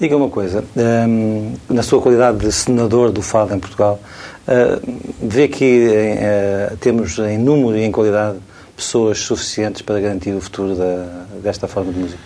[0.00, 4.00] Diga uma coisa, hum, na sua qualidade de senador do fado em Portugal,
[4.48, 8.38] hum, vê que uh, temos em número e em qualidade
[8.76, 12.20] pessoas suficientes para garantir o futuro da, desta forma de música?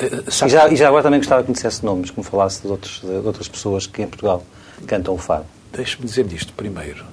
[0.00, 2.62] Uh, e, já, e, já, agora também gostava que me dissesse nomes, que me falasse
[2.62, 4.44] de, outros, de outras pessoas que em Portugal
[4.86, 5.46] cantam o fado.
[5.72, 7.04] Deixe-me dizer isto primeiro.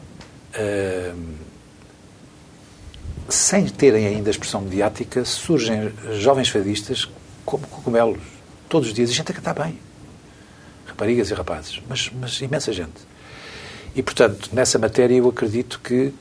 [0.54, 1.46] Uh,
[3.28, 7.10] sem terem ainda a expressão mediática, surgem jovens fadistas
[7.44, 8.22] como cogumelos,
[8.70, 9.80] todos os dias, e gente a cantar bem.
[10.86, 13.16] Raparigas e rapazes, mas, mas imensa gente.
[13.96, 16.14] E, portanto, nessa matéria eu acredito que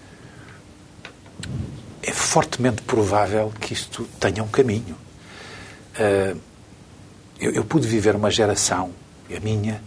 [2.07, 4.95] é fortemente provável que isto tenha um caminho.
[5.99, 6.39] Uh,
[7.41, 8.91] eu, eu, pude viver uma geração,
[9.35, 9.83] a minha,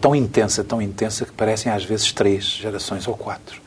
[0.00, 3.60] tão intensa, tão intensa, que parecem às vezes três gerações ou quatro.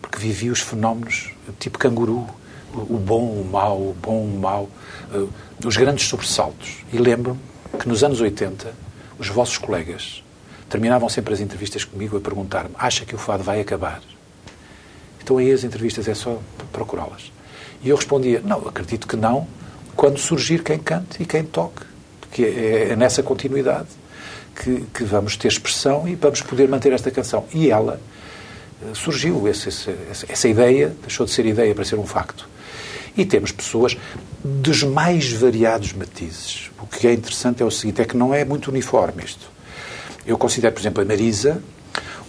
[0.00, 2.26] Porque vivi os fenómenos tipo canguru,
[2.72, 4.70] o, bom, o mau, o bom, o mau,
[5.12, 5.30] uh,
[5.64, 6.78] os grandes sobressaltos.
[6.92, 7.40] E lembro-me
[7.78, 8.72] que nos anos 80,
[9.18, 10.24] os vossos colegas
[10.68, 14.00] terminavam sempre as entrevistas comigo a perguntar-me: acha que o fado vai acabar?
[15.22, 16.40] Então aí as entrevistas é só
[16.72, 17.33] procurá-las.
[17.84, 19.46] E eu respondia, não, acredito que não,
[19.94, 21.82] quando surgir quem cante e quem toque.
[22.20, 23.88] Porque é, é nessa continuidade
[24.56, 27.44] que, que, vamos ter expressão e vamos poder manter esta canção.
[27.52, 28.00] E ela
[28.82, 32.48] eh, surgiu, essa, essa, essa ideia deixou de ser ideia para ser um facto.
[33.16, 33.96] E temos pessoas
[34.42, 36.70] dos mais variados matizes.
[36.80, 39.52] O que é interessante é o seguinte, é que não é muito uniforme isto.
[40.26, 41.62] Eu considero, por exemplo, a Marisa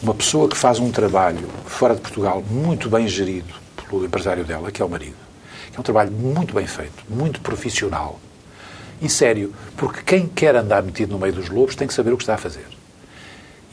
[0.03, 3.55] uma pessoa que faz um trabalho fora de Portugal muito bem gerido
[3.89, 5.24] pelo empresário dela, que é o marido.
[5.75, 8.19] É um trabalho muito bem feito, muito profissional
[9.01, 12.17] e sério, porque quem quer andar metido no meio dos lobos tem que saber o
[12.17, 12.65] que está a fazer.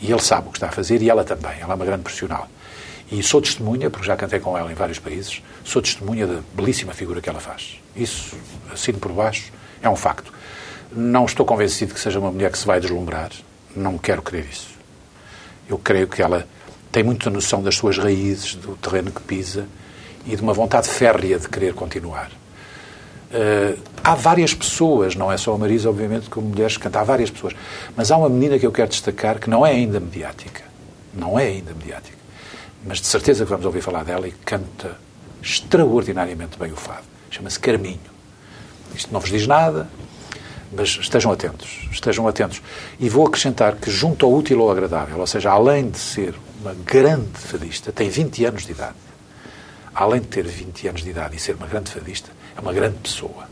[0.00, 1.60] E ele sabe o que está a fazer e ela também.
[1.60, 2.48] Ela é uma grande profissional.
[3.10, 6.92] E sou testemunha, porque já cantei com ela em vários países, sou testemunha da belíssima
[6.92, 7.78] figura que ela faz.
[7.94, 8.36] Isso,
[8.72, 10.32] assim por baixo, é um facto.
[10.90, 13.30] Não estou convencido que seja uma mulher que se vai deslumbrar.
[13.76, 14.68] Não quero crer isso.
[15.68, 16.48] Eu creio que ela
[16.90, 19.68] tem muita noção das suas raízes, do terreno que pisa
[20.26, 22.30] e de uma vontade férrea de querer continuar.
[23.32, 27.04] Uh, há várias pessoas, não é só a Marisa, obviamente, como mulheres que cantam, há
[27.04, 27.54] várias pessoas.
[27.96, 30.62] Mas há uma menina que eu quero destacar que não é ainda mediática.
[31.14, 32.18] Não é ainda mediática.
[32.84, 34.96] Mas de certeza que vamos ouvir falar dela e canta
[35.42, 37.04] extraordinariamente bem o fado.
[37.30, 38.12] Chama-se Carminho.
[38.94, 39.88] Isto não vos diz nada,
[40.70, 41.88] mas estejam atentos.
[41.90, 42.60] Estejam atentos.
[43.00, 46.74] E vou acrescentar que, junto ao útil ou agradável, ou seja, além de ser uma
[46.74, 48.94] grande fadista, tem 20 anos de idade
[49.94, 52.98] além de ter 20 anos de idade e ser uma grande fadista, é uma grande
[52.98, 53.48] pessoa.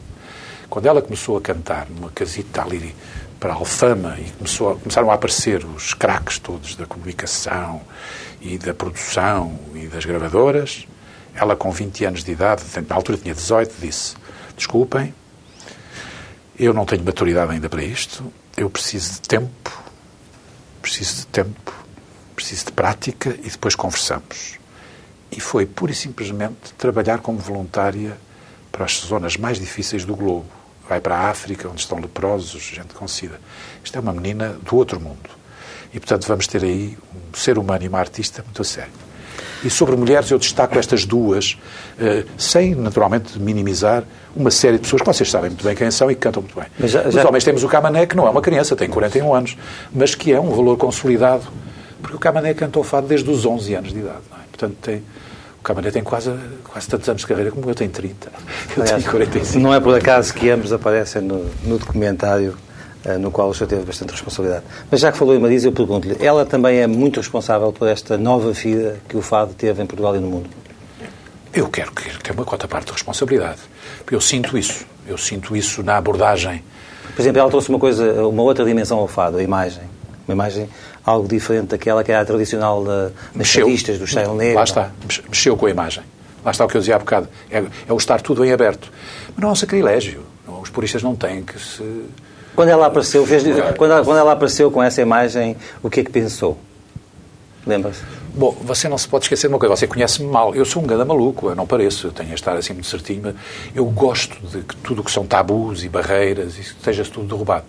[0.69, 2.95] Quando ela começou a cantar numa casita ali
[3.39, 7.81] para a Alfama e começou começaram a aparecer os craques todos da comunicação
[8.41, 10.87] e da produção e das gravadoras,
[11.35, 14.15] ela com 20 anos de idade, na altura tinha 18, disse:
[14.57, 15.15] Desculpem,
[16.59, 19.83] eu não tenho maturidade ainda para isto, eu preciso de tempo,
[20.81, 21.75] preciso de tempo,
[22.37, 24.60] preciso de prática e depois conversamos
[25.31, 28.17] e foi pura e simplesmente trabalhar como voluntária
[28.71, 30.47] para as zonas mais difíceis do globo.
[30.89, 33.41] Vai para a África, onde estão leprosos, gente com sida.
[33.85, 35.31] Isto é uma menina do outro mundo.
[35.93, 38.93] E, portanto, vamos ter aí um ser humano e uma artista muito a sério.
[39.63, 41.59] E sobre mulheres eu destaco estas duas,
[41.99, 46.11] eh, sem naturalmente minimizar uma série de pessoas que vocês sabem muito bem quem são
[46.11, 46.67] e que cantam muito bem.
[46.79, 47.21] Mas já, já...
[47.21, 49.57] Os homens temos o Camané, que não é uma criança, tem 41 anos,
[49.93, 51.47] mas que é um valor consolidado,
[52.01, 54.19] porque o Camané cantou fado desde os 11 anos de idade.
[54.33, 54.37] É?
[54.51, 55.03] Portanto, tem,
[55.61, 56.33] o Camané tem quase,
[56.65, 58.33] quase tantos anos de carreira como eu tenho 30.
[58.77, 59.59] Eu Aliás, tenho 45.
[59.59, 62.57] Não é por acaso que ambos aparecem no, no documentário
[63.05, 64.65] uh, no qual o senhor teve bastante responsabilidade.
[64.91, 68.17] Mas já que falou em Marisa, eu pergunto-lhe, ela também é muito responsável por esta
[68.17, 70.51] nova vida que o Fado teve em Portugal e no mundo?
[71.53, 73.61] Eu quero que tenha uma cota parte de responsabilidade.
[74.11, 74.87] Eu sinto isso.
[75.07, 76.63] Eu sinto isso na abordagem.
[77.15, 79.83] Por exemplo, ela trouxe uma coisa, uma outra dimensão ao Fado, a imagem.
[80.29, 80.69] Uma imagem
[81.05, 84.57] algo diferente daquela que era a tradicional da, das chadistas, do Cheiro Negro.
[84.57, 84.91] Lá está,
[85.29, 86.03] mexeu com a imagem.
[86.45, 87.29] Lá está o que eu dizia há bocado.
[87.51, 87.59] É,
[87.89, 88.91] é o estar tudo em aberto.
[89.29, 90.23] Mas não é um sacrilégio.
[90.63, 92.05] Os puristas não têm que se...
[92.55, 93.43] Quando ela apareceu, fez,
[93.77, 96.59] quando, ela, quando ela apareceu com essa imagem, o que é que pensou?
[97.67, 98.03] Lembra-se?
[98.35, 99.77] Bom, você não se pode esquecer de uma coisa.
[99.77, 100.55] Você conhece-me mal.
[100.55, 102.07] Eu sou um ganda maluco, eu não pareço.
[102.07, 103.23] Eu tenho a estar assim muito certinho.
[103.25, 103.35] Mas
[103.75, 107.65] eu gosto de que tudo o que são tabus e barreiras e esteja tudo derrubado.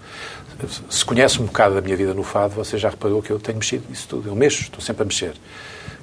[0.89, 3.57] Se conhece um bocado da minha vida no fado, você já reparou que eu tenho
[3.57, 4.29] mexido nisso tudo.
[4.29, 5.33] Eu mexo, estou sempre a mexer.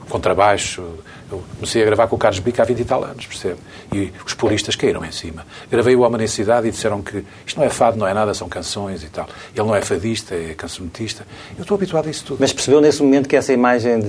[0.08, 0.82] Contrabaixo.
[1.30, 3.58] Eu comecei a gravar com o Carlos Bica há 20 e tal anos, percebe?
[3.92, 5.46] E os puristas caíram em cima.
[5.70, 8.32] Gravei o Homem na Cidade e disseram que isto não é fado, não é nada,
[8.32, 9.28] são canções e tal.
[9.54, 11.26] Ele não é fadista, é cancionetista.
[11.56, 12.38] Eu estou habituado a isso tudo.
[12.40, 14.00] Mas percebeu nesse momento que essa imagem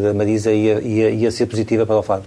[0.00, 2.24] da Marisa ia, ia, ia ser positiva para o fado?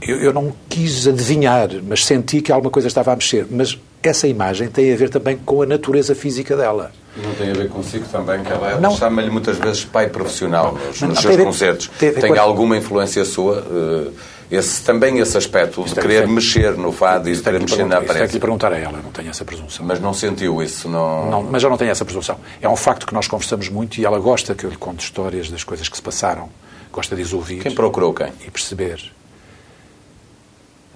[0.00, 3.46] Eu, eu, não quis adivinhar, mas senti que alguma coisa estava a mexer.
[3.50, 6.92] Mas essa imagem tem a ver também com a natureza física dela.
[7.16, 11.18] Não tem a ver consigo também, que ela chama-lhe muitas vezes pai profissional nos, nos
[11.18, 11.90] seus concertos.
[11.98, 13.60] Tem, tem alguma influência sua?
[13.62, 14.12] Uh,
[14.50, 18.20] esse, também esse aspecto de querer mexer no fado e de querer mexer na aparência.
[18.20, 19.84] Tem que lhe perguntar a ela, não tenho essa presunção.
[19.84, 20.88] Mas não sentiu isso?
[20.88, 21.30] Não...
[21.30, 21.42] não...
[21.42, 22.38] Mas eu não tenho essa presunção.
[22.60, 25.50] É um facto que nós conversamos muito e ela gosta que eu lhe conte histórias
[25.50, 26.48] das coisas que se passaram.
[26.90, 27.60] Gosta de as ouvir.
[27.60, 28.32] Quem procurou quem?
[28.46, 29.12] E perceber.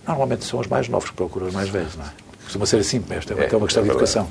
[0.08, 2.08] Normalmente são os mais novos que procuram os mais velhos, não é?
[2.44, 4.28] Costuma ser assim, esta é, é uma questão é de educação.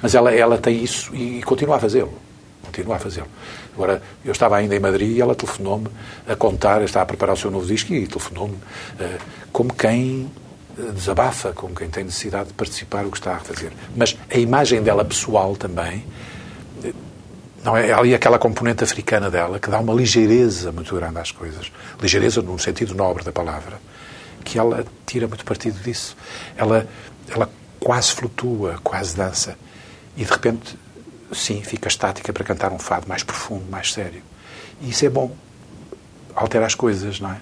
[0.00, 2.12] Mas ela, ela tem isso e continua a fazê-lo.
[2.62, 3.28] Continua a fazê-lo.
[3.74, 5.88] Agora, eu estava ainda em Madrid e ela telefonou-me
[6.26, 9.18] a contar, estava a preparar o seu novo disco e telefonou-me uh,
[9.52, 10.30] como quem
[10.78, 13.72] eh, desabafa, como quem tem necessidade de participar o que está a fazer.
[13.94, 16.04] Mas a imagem dela pessoal também,
[16.82, 16.92] eh,
[17.62, 21.70] não é ali aquela componente africana dela que dá uma ligeireza muito grande às coisas.
[22.00, 23.78] Ligeireza no sentido nobre da palavra.
[24.42, 26.16] Que ela tira muito partido disso.
[26.56, 26.88] Ela,
[27.28, 29.56] ela quase flutua, quase dança
[30.16, 30.78] e de repente,
[31.32, 34.22] sim, fica estática para cantar um fado mais profundo, mais sério.
[34.80, 35.34] E isso é bom.
[36.34, 37.36] Altera as coisas, não é?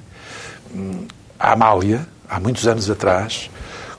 [0.75, 1.07] Hum,
[1.39, 3.51] a Amália, há muitos anos atrás,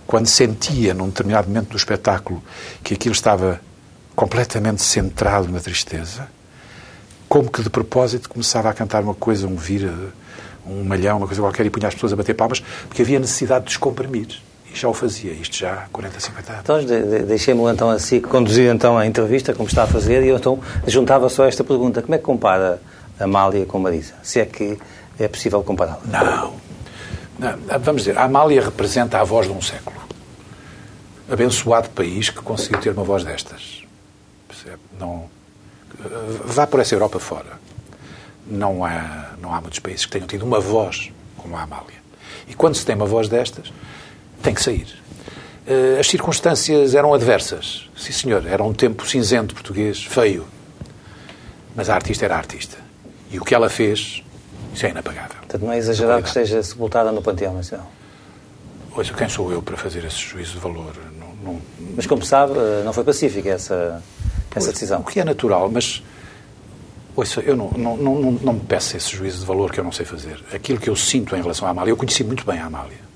[0.07, 2.41] quando sentia, num determinado momento do espetáculo,
[2.83, 3.61] que aquilo estava
[4.15, 6.27] completamente centrado na tristeza,
[7.27, 9.93] como que de propósito começava a cantar uma coisa, um vira,
[10.65, 13.65] um malhão, uma coisa qualquer, e punha as pessoas a bater palmas, porque havia necessidade
[13.65, 14.41] de descomprimir.
[14.73, 16.63] E já o fazia, isto já há 40, 50 anos.
[16.63, 20.37] Então, de, deixei-me então assim, conduzir então a entrevista, como está a fazer, e eu
[20.37, 22.01] então juntava só esta pergunta.
[22.01, 22.81] Como é que compara
[23.19, 24.13] a Amália com a Marisa?
[24.23, 24.79] Se é que
[25.19, 26.01] é possível compará-la?
[26.05, 26.53] Não.
[27.37, 27.79] Não.
[27.79, 29.99] Vamos dizer, a Amália representa a voz de um século.
[31.29, 33.83] Abençoado país que conseguiu ter uma voz destas.
[34.47, 34.79] Percebe?
[34.99, 35.25] Não...
[36.45, 37.59] Vá por essa Europa fora.
[38.47, 42.01] Não há, não há muitos países que tenham tido uma voz como a Amália.
[42.47, 43.71] E quando se tem uma voz destas,
[44.41, 45.01] tem que sair.
[45.65, 47.89] Eh, as circunstâncias eram adversas.
[47.95, 48.45] Sim, senhor.
[48.45, 50.45] Era um tempo cinzento português, feio.
[51.75, 52.77] Mas a artista era a artista.
[53.31, 54.23] E o que ela fez,
[54.73, 55.37] isso é inapagável.
[55.37, 57.89] Portanto, não é exagerado que esteja sepultada no Panteão Nacional.
[58.95, 60.93] Ouça, quem sou eu para fazer esse juízo de valor?
[61.17, 61.61] Não, não...
[61.95, 64.03] Mas, como sabe, eh, não foi pacífica essa,
[64.53, 64.99] essa decisão.
[64.99, 66.03] O que é natural, mas
[67.13, 69.91] Ouça, eu não, não, não, não me peço esse juízo de valor que eu não
[69.91, 70.41] sei fazer.
[70.53, 73.10] Aquilo que eu sinto em relação à Amália, eu conheci muito bem a Amália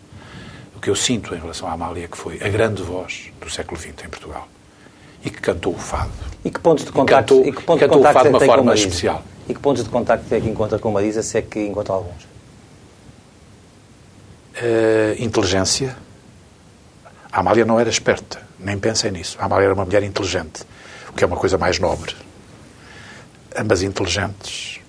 [0.85, 4.05] que eu sinto em relação à Amália, que foi a grande voz do século XX
[4.05, 4.47] em Portugal
[5.23, 6.11] e que cantou o fado.
[6.43, 8.39] E que pontos de contacto, e cantou, e que cantou de o fado de uma
[8.39, 9.23] forma especial.
[9.49, 12.23] E que pontos de contacto é que encontra com Marisa, se é que encontra alguns?
[14.61, 15.97] Uh, inteligência.
[17.31, 19.37] A Amália não era esperta, nem pensei nisso.
[19.39, 20.61] A Amália era uma mulher inteligente,
[21.09, 22.15] o que é uma coisa mais nobre.
[23.57, 24.79] Ambas inteligentes.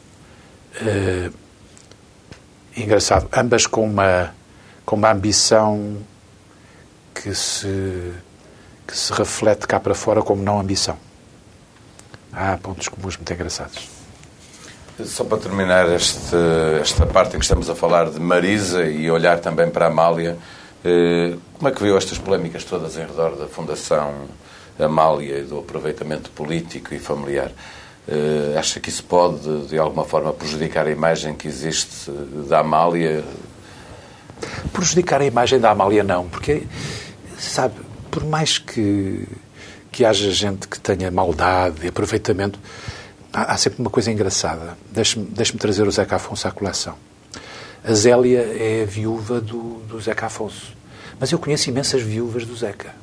[0.79, 1.33] Uh,
[2.77, 4.36] engraçado, ambas com uma
[4.87, 5.97] com uma ambição
[7.13, 8.13] que se,
[8.87, 10.97] que se reflete cá para fora como não ambição.
[12.33, 13.89] Há pontos comuns muito engraçados.
[15.05, 16.37] Só para terminar este,
[16.81, 20.39] esta parte em que estamos a falar de Marisa e olhar também para a Amália,
[20.85, 24.15] eh, como é que viu estas polémicas todas em redor da Fundação
[24.79, 27.51] Amália e do aproveitamento político e familiar?
[28.09, 32.11] Eh, acha que isso pode, de alguma forma, prejudicar a imagem que existe
[32.49, 33.25] da Amália
[34.73, 36.65] Prejudicar a imagem da Amália, não, porque,
[37.39, 37.75] sabe,
[38.11, 39.27] por mais que,
[39.91, 42.59] que haja gente que tenha maldade e aproveitamento,
[43.33, 44.77] há, há sempre uma coisa engraçada.
[44.91, 46.95] Deixe-me deixe trazer o Zeca Afonso à colação.
[47.85, 50.75] A Zélia é a viúva do, do Zeca Afonso.
[51.19, 52.95] Mas eu conheço imensas viúvas do Zeca.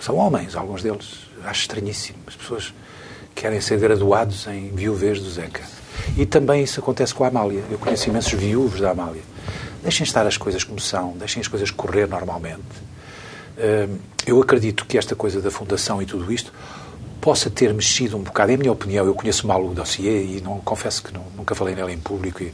[0.00, 1.26] São homens, alguns deles.
[1.44, 2.18] Acho estranhíssimo.
[2.26, 2.72] As pessoas
[3.34, 5.62] querem ser graduados em viúvez do Zeca.
[6.16, 7.62] E também isso acontece com a Amália.
[7.70, 9.22] Eu conheço imensos viúvos da Amália.
[9.82, 12.60] Deixem estar as coisas como são, deixem as coisas correr normalmente.
[13.58, 16.52] Hum, eu acredito que esta coisa da fundação e tudo isto
[17.20, 18.50] possa ter mexido um bocado.
[18.50, 21.74] Em minha opinião, eu conheço mal o dossiê e não, confesso que não, nunca falei
[21.74, 22.52] nele em público e,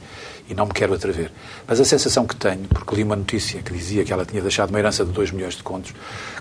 [0.49, 1.31] e, não me quero atrever.
[1.67, 4.71] Mas a sensação que tenho, porque li uma notícia que dizia que ela tinha deixado
[4.71, 5.95] uma herança de 2 milhões de contos,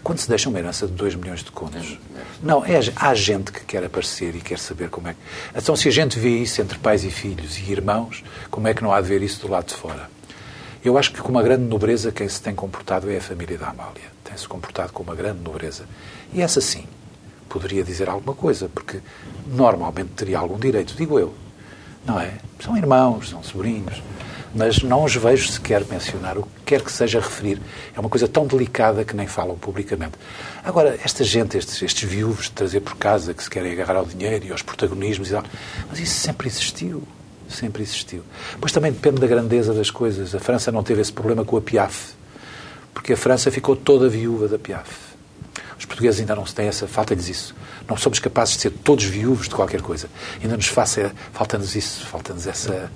[0.04, 2.00] quando se deixa uma herança de 2 milhões de contos,
[2.42, 5.20] não, é, há gente que quer aparecer e quer saber como é que.
[5.56, 8.84] Então, se a gente vê isso entre pais e filhos e irmãos, como é que
[8.84, 10.15] não há de ver isso do lado de fora?
[10.86, 13.70] Eu acho que com uma grande nobreza quem se tem comportado é a família da
[13.70, 14.04] Amália.
[14.24, 15.86] Tem-se comportado com uma grande nobreza.
[16.32, 16.86] E essa sim,
[17.50, 19.00] poderia dizer alguma coisa, porque
[19.48, 21.34] normalmente teria algum direito, digo eu.
[22.06, 22.34] Não é?
[22.60, 24.04] São irmãos, são sobrinhos,
[24.54, 27.60] mas não os vejo sequer mencionar o que quer que seja referir.
[27.96, 30.14] É uma coisa tão delicada que nem falam publicamente.
[30.64, 34.06] Agora, esta gente, estes, estes viúvos de trazer por casa, que se querem agarrar ao
[34.06, 35.44] dinheiro e aos protagonismos e tal,
[35.90, 37.02] mas isso sempre existiu.
[37.50, 38.24] Sempre existiu.
[38.60, 40.34] Pois também depende da grandeza das coisas.
[40.34, 42.14] A França não teve esse problema com a Piaf,
[42.94, 44.90] porque a França ficou toda viúva da Piaf.
[45.78, 47.56] Os portugueses ainda não se têm essa, falta-lhes isso.
[47.88, 50.08] Não somos capazes de ser todos viúvos de qualquer coisa.
[50.42, 52.92] Ainda nos falta-nos isso, falta-nos essa,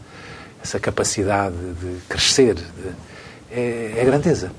[0.64, 2.56] essa capacidade de crescer.
[2.56, 2.64] De,
[3.52, 4.52] é, é grandeza.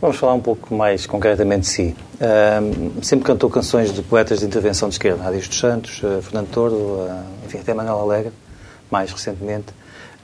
[0.00, 1.96] Vamos falar um pouco mais concretamente de si.
[2.14, 6.48] Uh, sempre cantou canções de poetas de intervenção de esquerda, Adis dos Santos, uh, Fernando
[6.50, 8.32] Tordo, uh, enfim, até Manuel Alegre,
[8.90, 9.72] mais recentemente.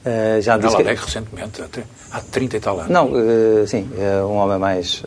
[0.04, 1.04] Uh, já Manuel Alegre, que...
[1.04, 1.62] recentemente,
[2.10, 2.90] há 30 e tal anos.
[2.90, 3.10] Não,
[3.66, 5.02] sim, é um homem mais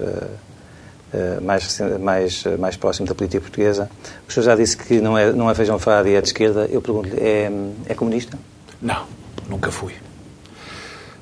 [1.14, 3.90] eh, mais, mais, mais próximo da política portuguesa.
[4.28, 6.68] O senhor já disse que não é, não é feijão fado e é de esquerda.
[6.70, 7.50] Eu pergunto-lhe, é,
[7.88, 8.38] é comunista?
[8.82, 9.06] Não,
[9.48, 9.94] nunca fui.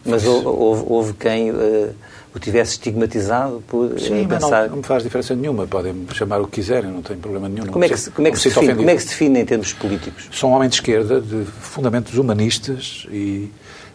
[0.04, 1.94] Mas houve, houve quem uh,
[2.36, 4.64] o tivesse estigmatizado por eh, Sim, pensar...
[4.64, 5.66] Não, não me faz diferença nenhuma.
[5.66, 7.68] Podem chamar o que quiserem, não tenho problema nenhum.
[7.68, 9.74] Como é, que, como, é que se define, como é que se define em termos
[9.74, 10.28] políticos?
[10.32, 13.50] Sou um homem de esquerda, de fundamentos humanistas e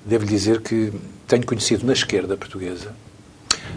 [0.04, 0.92] devo dizer que
[1.28, 2.92] tenho conhecido na esquerda portuguesa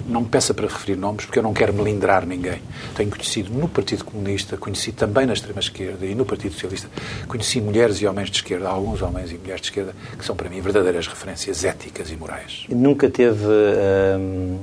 [0.07, 2.61] não me peça para referir nomes, porque eu não quero melindrar ninguém.
[2.95, 6.89] Tenho conhecido no Partido Comunista, conheci também na extrema-esquerda e no Partido Socialista,
[7.27, 10.49] conheci mulheres e homens de esquerda, alguns homens e mulheres de esquerda, que são para
[10.49, 12.65] mim verdadeiras referências éticas e morais.
[12.69, 13.45] Nunca teve.
[13.45, 14.59] Hum,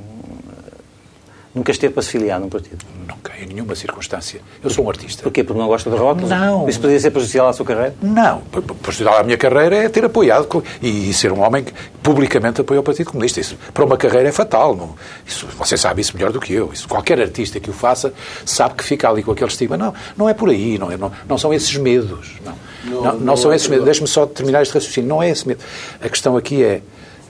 [1.55, 2.85] nunca esteve para se filiar num partido?
[3.11, 4.41] Nunca, em nenhuma circunstância.
[4.63, 5.25] Eu sou um artista.
[5.25, 5.43] Porquê?
[5.43, 6.31] Porque não gosta de rótulos?
[6.31, 6.69] Não.
[6.69, 7.95] Isso poderia ser prejudicial à sua carreira?
[8.01, 8.41] Não.
[8.83, 12.83] Prejudicial à minha carreira é ter apoiado e, ser um homem que publicamente apoia o
[12.83, 13.41] Partido Comunista.
[13.41, 14.77] Isso para uma carreira é fatal.
[14.77, 14.95] Não,
[15.27, 16.71] isso, você sabe isso melhor do que eu.
[16.73, 18.15] Isso, qualquer artista que o faça
[18.47, 19.77] sabe que fica ali com aquele estigma.
[19.77, 20.79] Não, não é por aí.
[20.79, 22.37] Não, é, não, não são esses medos.
[22.45, 23.85] Não, não, não, não são esses medos.
[23.85, 25.09] Deixe-me só terminar este raciocínio.
[25.09, 25.61] Não é esse medo.
[26.01, 26.81] A questão aqui é...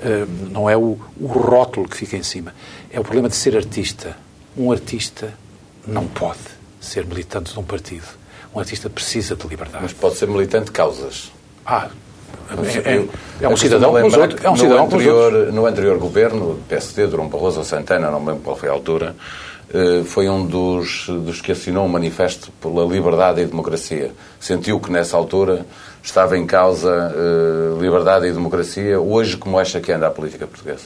[0.02, 2.54] Uh, não é o, o rótulo que fica em cima.
[2.90, 4.16] É o problema de ser artista.
[4.56, 5.34] Um artista
[5.86, 6.38] não pode
[6.80, 8.06] ser militante de um partido.
[8.54, 9.82] Um artista precisa de liberdade.
[9.82, 11.30] Mas pode ser militante de causas.
[11.64, 11.88] Ah,
[12.84, 13.08] é, é,
[13.42, 14.44] é um cidadão como os outros.
[14.44, 18.42] É um cidadão no anterior, no anterior governo, PSD, Durão Barroso Santana, não me lembro
[18.42, 19.14] qual foi a altura,
[19.72, 24.12] eh, foi um dos, dos que assinou um manifesto pela liberdade e democracia.
[24.40, 25.64] Sentiu que nessa altura
[26.02, 29.00] estava em causa uh, liberdade e democracia.
[29.00, 30.84] Hoje, como acha que anda a política portuguesa?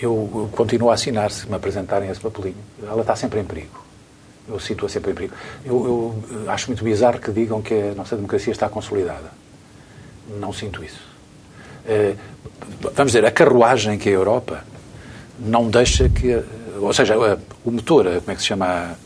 [0.00, 2.56] Eu continuo a assinar se me apresentarem esse papelinho.
[2.82, 3.82] Ela está sempre em perigo.
[4.48, 5.34] Eu sinto-a sempre em perigo.
[5.64, 9.32] Eu, eu, acho muito bizarro que digam que a nossa democracia está consolidada.
[10.40, 11.00] Não sinto isso.
[11.86, 12.14] É,
[12.94, 14.64] vamos dizer, a carruagem que é a Europa
[15.38, 16.42] não deixa que.
[16.80, 17.16] Ou seja,
[17.64, 18.96] o motor, como é que se chama?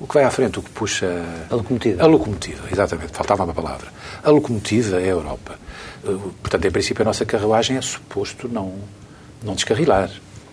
[0.00, 1.06] O que vai à frente, o que puxa.
[1.50, 2.02] A locomotiva.
[2.02, 3.12] A locomotiva, exatamente.
[3.12, 3.88] Faltava uma palavra.
[4.22, 5.58] A locomotiva é a Europa.
[6.04, 8.74] Eh, portanto, em princípio, a nossa carruagem é suposto não,
[9.42, 10.10] não descarrilar.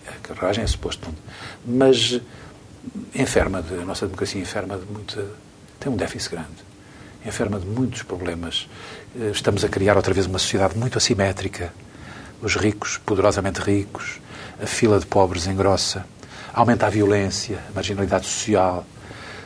[0.07, 1.77] A carruagem é suposto não.
[1.77, 2.19] Mas
[3.13, 5.25] enferma de, a nossa democracia enferma de muita.
[5.79, 6.65] tem um déficit grande.
[7.25, 8.67] Enferma de muitos problemas.
[9.19, 11.73] Eh, estamos a criar outra vez uma sociedade muito assimétrica.
[12.41, 14.19] Os ricos, poderosamente ricos,
[14.61, 16.05] a fila de pobres engrossa,
[16.53, 18.85] aumenta a violência, a marginalidade social.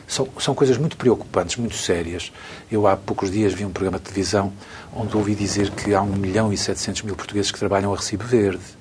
[0.06, 2.32] São, são coisas muito preocupantes, muito sérias.
[2.70, 4.52] Eu há poucos dias vi um programa de televisão
[4.92, 8.24] onde ouvi dizer que há 1 milhão e 700 mil portugueses que trabalham a recibo
[8.24, 8.79] verde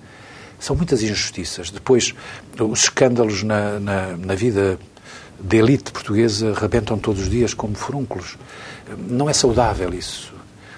[0.59, 1.71] são muitas injustiças.
[1.71, 2.13] Depois,
[2.59, 4.77] os escândalos na, na, na vida
[5.39, 8.37] da elite portuguesa rebentam todos os dias como furúnculos.
[8.97, 10.33] Não é saudável isso.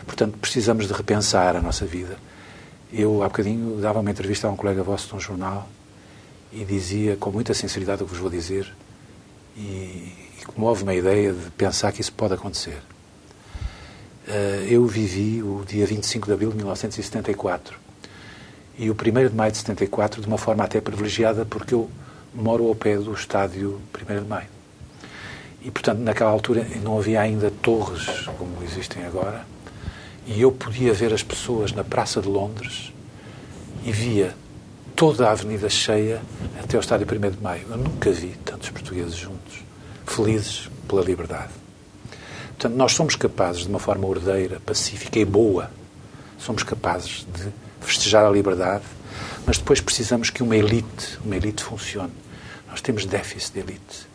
[0.05, 2.17] Portanto, precisamos de repensar a nossa vida.
[2.93, 5.67] Eu, há bocadinho, dava uma entrevista a um colega vosso de um jornal
[6.51, 8.71] e dizia, com muita sinceridade, o que vos vou dizer,
[9.55, 12.77] e, e comove-me a ideia de pensar que isso pode acontecer.
[14.27, 17.90] Uh, eu vivi o dia 25 de abril de 1974
[18.81, 21.87] e o 1 de maio de 74 de uma forma até privilegiada, porque eu
[22.33, 24.47] moro ao pé do estádio 1 de maio.
[25.61, 29.45] E, portanto, naquela altura não havia ainda torres como existem agora,
[30.25, 32.91] e eu podia ver as pessoas na Praça de Londres
[33.86, 34.34] e via
[34.95, 36.19] toda a avenida cheia
[36.59, 37.67] até ao estádio 1 de maio.
[37.69, 39.63] Eu nunca vi tantos portugueses juntos,
[40.07, 41.51] felizes pela liberdade.
[42.47, 45.69] Portanto, nós somos capazes, de uma forma ordeira, pacífica e boa,
[46.39, 48.84] somos capazes de festejar a liberdade,
[49.45, 52.13] mas depois precisamos que uma elite, uma elite funcione.
[52.69, 54.07] Nós temos déficit de elite.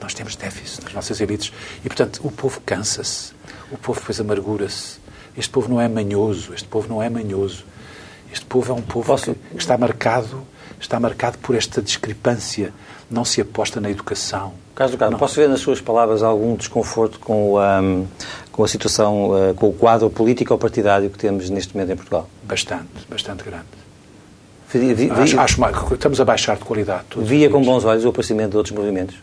[0.00, 1.52] Nós temos déficit nas nossas elites.
[1.84, 3.32] E, portanto, o povo cansa-se.
[3.70, 4.98] O povo depois amargura-se.
[5.36, 6.54] Este povo não é manhoso.
[6.54, 7.64] Este povo não é manhoso.
[8.32, 9.34] Este povo é um povo Posso...
[9.34, 10.42] que está marcado,
[10.80, 12.72] está marcado por esta discrepância.
[13.10, 14.54] Não se aposta na educação.
[14.74, 18.06] Carlos Carlos, posso ver nas suas palavras algum desconforto com, um,
[18.54, 22.28] com a situação, uh, com o quadro político partidário que temos neste momento em Portugal?
[22.44, 23.64] Bastante, bastante grande.
[24.72, 27.04] Vi, vi, acho, acho, estamos a baixar de qualidade.
[27.16, 29.16] Via com bons olhos o aparecimento de outros movimentos?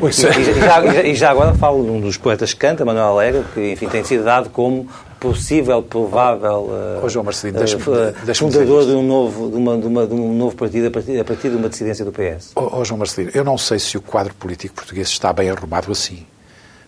[0.00, 3.44] E, e, já, e, já, agora falo de um dos poetas que canta, Manuel Alegre,
[3.52, 4.88] que enfim, tem sido dado como
[5.20, 6.70] possível, provável
[7.02, 10.14] oh, João Marcelino, deixa uh, deixa fundador de um, novo, de, uma, de, uma, de
[10.14, 12.52] um novo partido a partir, a partir de uma dissidência do PS.
[12.54, 15.90] Oh, oh, João Marcelino, eu não sei se o quadro político português está bem arrumado
[15.92, 16.24] assim,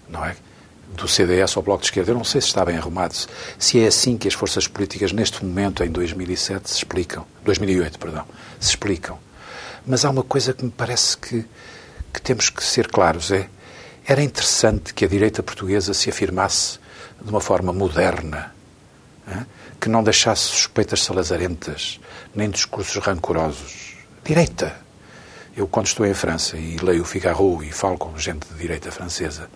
[0.08, 0.34] não é?
[1.00, 3.14] Do CDS ao Bloco de Esquerda, eu não sei se está bem arrumado.
[3.58, 7.24] Se é assim que as forças políticas, neste momento, em 2007, se explicam.
[7.44, 8.24] 2008, perdão,
[8.58, 9.18] se explicam.
[9.86, 11.46] Mas há uma coisa que me parece que
[12.12, 13.48] que temos que ser claros é
[14.06, 16.78] era interessante que a direita portuguesa se afirmasse
[17.22, 18.52] de uma forma moderna,
[19.80, 22.00] que não deixasse suspeitas salazarentas,
[22.34, 23.94] nem discursos rancorosos.
[24.24, 24.74] Direita.
[25.56, 28.90] Eu, quando estou em França e leio o Figaro e falo com gente de direita
[28.90, 29.50] francesa,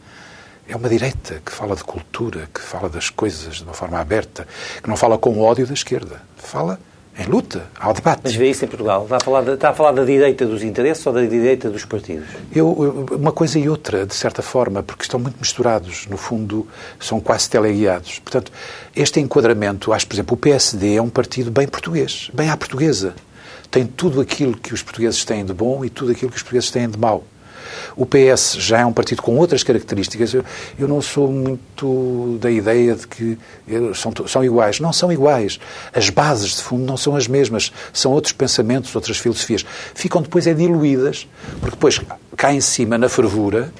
[0.68, 4.46] é uma direita que fala de cultura, que fala das coisas de uma forma aberta,
[4.82, 6.22] que não fala com ódio da esquerda.
[6.36, 6.78] Fala
[7.16, 8.22] em luta, ao debate.
[8.24, 9.04] Mas vê isso em Portugal?
[9.04, 12.26] Está a, falar está a falar da direita dos interesses ou da direita dos partidos?
[12.52, 16.08] Eu, uma coisa e outra, de certa forma, porque estão muito misturados.
[16.08, 16.66] No fundo,
[16.98, 18.18] são quase teleguiados.
[18.18, 18.50] Portanto,
[18.96, 23.14] este enquadramento, acho, por exemplo, o PSD é um partido bem português, bem à portuguesa.
[23.70, 26.70] Tem tudo aquilo que os portugueses têm de bom e tudo aquilo que os portugueses
[26.70, 27.22] têm de mau.
[27.96, 30.34] O PS já é um partido com outras características.
[30.34, 30.44] Eu,
[30.78, 33.38] eu não sou muito da ideia de que
[33.94, 34.80] são, são iguais.
[34.80, 35.58] Não são iguais.
[35.92, 37.72] As bases, de fundo, não são as mesmas.
[37.92, 39.64] São outros pensamentos, outras filosofias.
[39.94, 41.26] Ficam depois é diluídas,
[41.60, 42.00] porque depois
[42.36, 43.72] cá em cima, na fervura,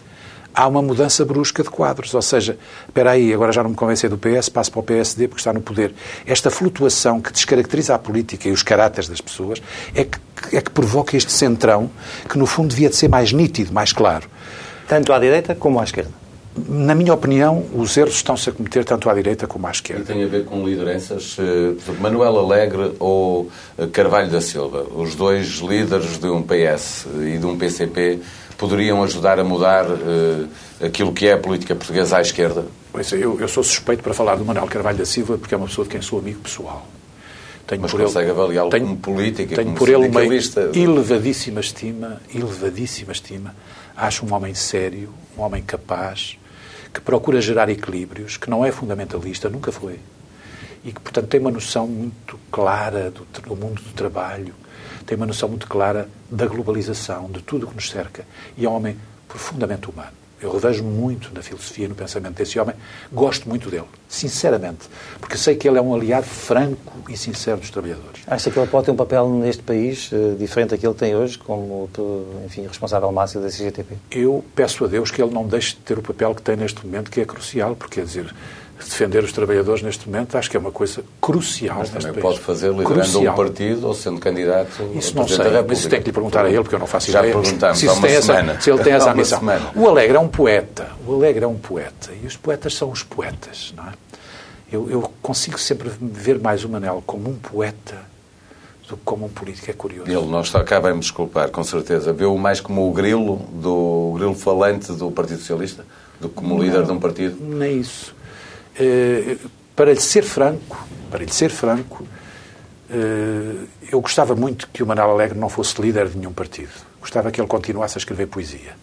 [0.54, 2.14] há uma mudança brusca de quadros.
[2.14, 5.28] Ou seja, espera aí, agora já não me convencei do PS, passo para o PSD
[5.28, 5.92] porque está no poder.
[6.26, 9.60] Esta flutuação que descaracteriza a política e os caráteres das pessoas
[9.94, 10.18] é que,
[10.52, 11.90] é que provoca este centrão
[12.28, 14.28] que, no fundo, devia de ser mais nítido, mais claro.
[14.86, 16.24] Tanto à direita como à esquerda.
[16.68, 20.02] Na minha opinião, os erros estão-se a cometer tanto à direita como à esquerda.
[20.02, 25.16] E tem a ver com lideranças, eh, Manuel Alegre ou eh, Carvalho da Silva, os
[25.16, 28.20] dois líderes de um PS e de um PCP
[28.56, 30.48] poderiam ajudar a mudar uh,
[30.84, 32.66] aquilo que é a política portuguesa à esquerda?
[32.92, 35.58] Pois é, eu, eu sou suspeito para falar do Manuel Carvalho da Silva porque é
[35.58, 36.86] uma pessoa de quem sou amigo pessoal.
[37.66, 40.22] Tenho Mas por consegue avaliá-lo como político Tenho como por ele uma
[40.74, 43.54] elevadíssima estima, elevadíssima estima.
[43.96, 46.38] Acho um homem sério, um homem capaz,
[46.92, 49.98] que procura gerar equilíbrios, que não é fundamentalista, nunca foi.
[50.84, 54.54] E que, portanto, tem uma noção muito clara do, do mundo do trabalho,
[55.06, 58.24] tem uma noção muito clara da globalização, de tudo o que nos cerca.
[58.56, 58.96] E é um homem
[59.28, 60.12] profundamente humano.
[60.44, 62.74] Eu revejo muito na filosofia no pensamento desse homem.
[63.10, 67.70] Gosto muito dele, sinceramente, porque sei que ele é um aliado franco e sincero dos
[67.70, 68.20] trabalhadores.
[68.26, 71.38] Acha que ele pode ter um papel neste país uh, diferente daquele que tem hoje,
[71.38, 71.88] como
[72.44, 73.94] enfim, responsável máximo da CGTP?
[74.10, 76.84] Eu peço a Deus que ele não deixe de ter o papel que tem neste
[76.84, 78.34] momento, que é crucial, porque quer dizer,
[78.88, 81.78] defender os trabalhadores neste momento, acho que é uma coisa crucial.
[81.78, 83.32] Mas também pode fazer liderando crucial.
[83.32, 86.48] um partido ou sendo candidato Isso não sei, mas isso tem que lhe perguntar a
[86.48, 87.34] ele, porque eu não faço Já ideia.
[87.34, 88.52] Já perguntamos se, há uma semana.
[88.52, 89.42] Essa, se ele tem essa ambição.
[89.74, 90.88] O Alegre é um poeta.
[91.06, 92.10] O Alegre é um poeta.
[92.22, 93.92] E os poetas são os poetas, não é?
[94.72, 97.96] Eu, eu consigo sempre ver mais o Manel como um poeta
[98.88, 99.70] do que como um político.
[99.70, 100.10] É curioso.
[100.10, 102.12] Ele não está cá, vai-me desculpar, com certeza.
[102.12, 105.84] Vê-o mais como o grilo, do o grilo falante do Partido Socialista,
[106.20, 107.36] do que como não, líder de um partido?
[107.40, 108.14] Nem isso.
[108.76, 109.36] Eh,
[109.76, 112.06] para lhe ser franco, para lhe ser franco,
[112.90, 116.72] eh, eu gostava muito que o Manuel Alegre não fosse líder de nenhum partido.
[117.00, 118.76] Gostava que ele continuasse a escrever poesia.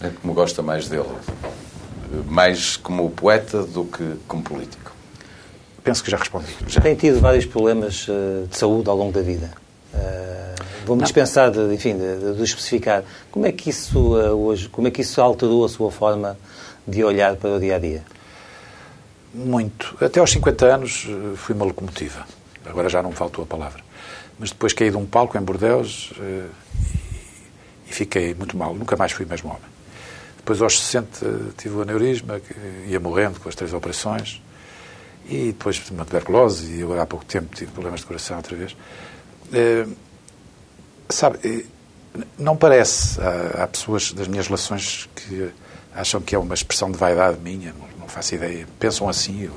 [0.00, 1.08] É como gosta mais dele.
[2.28, 4.92] Mais como poeta do que como político.
[5.82, 6.54] Penso que já respondi.
[6.66, 6.80] Já.
[6.80, 9.52] Tem tido vários problemas eh, de saúde ao longo da vida.
[10.84, 13.02] Vou-me dispensar de, enfim, de, de, especificar.
[13.32, 16.38] Como é que isso hoje, como é que isso alterou a sua forma
[16.86, 18.04] de olhar para o dia a dia?
[19.34, 19.96] Muito.
[20.00, 22.26] Até aos 50 anos eh, fui uma locomotiva.
[22.64, 23.82] Agora já não faltou a palavra.
[24.38, 26.46] Mas depois caí de um palco em Bordeus eh,
[27.88, 28.74] e fiquei muito mal.
[28.74, 29.76] Nunca mais fui mesmo homem.
[30.38, 32.40] Depois, aos 60, tive o aneurisma,
[32.86, 34.40] ia morrendo com as três operações.
[35.28, 38.56] E depois tive uma tuberculose e agora há pouco tempo tive problemas de coração outra
[38.56, 38.76] vez.
[39.52, 39.86] Eh,
[41.08, 41.66] sabe,
[42.38, 43.20] não parece.
[43.20, 45.50] Há, há pessoas das minhas relações que
[45.96, 48.68] Acham que é uma expressão de vaidade minha, não, faço ideia.
[48.78, 49.52] Pensam assim, eu,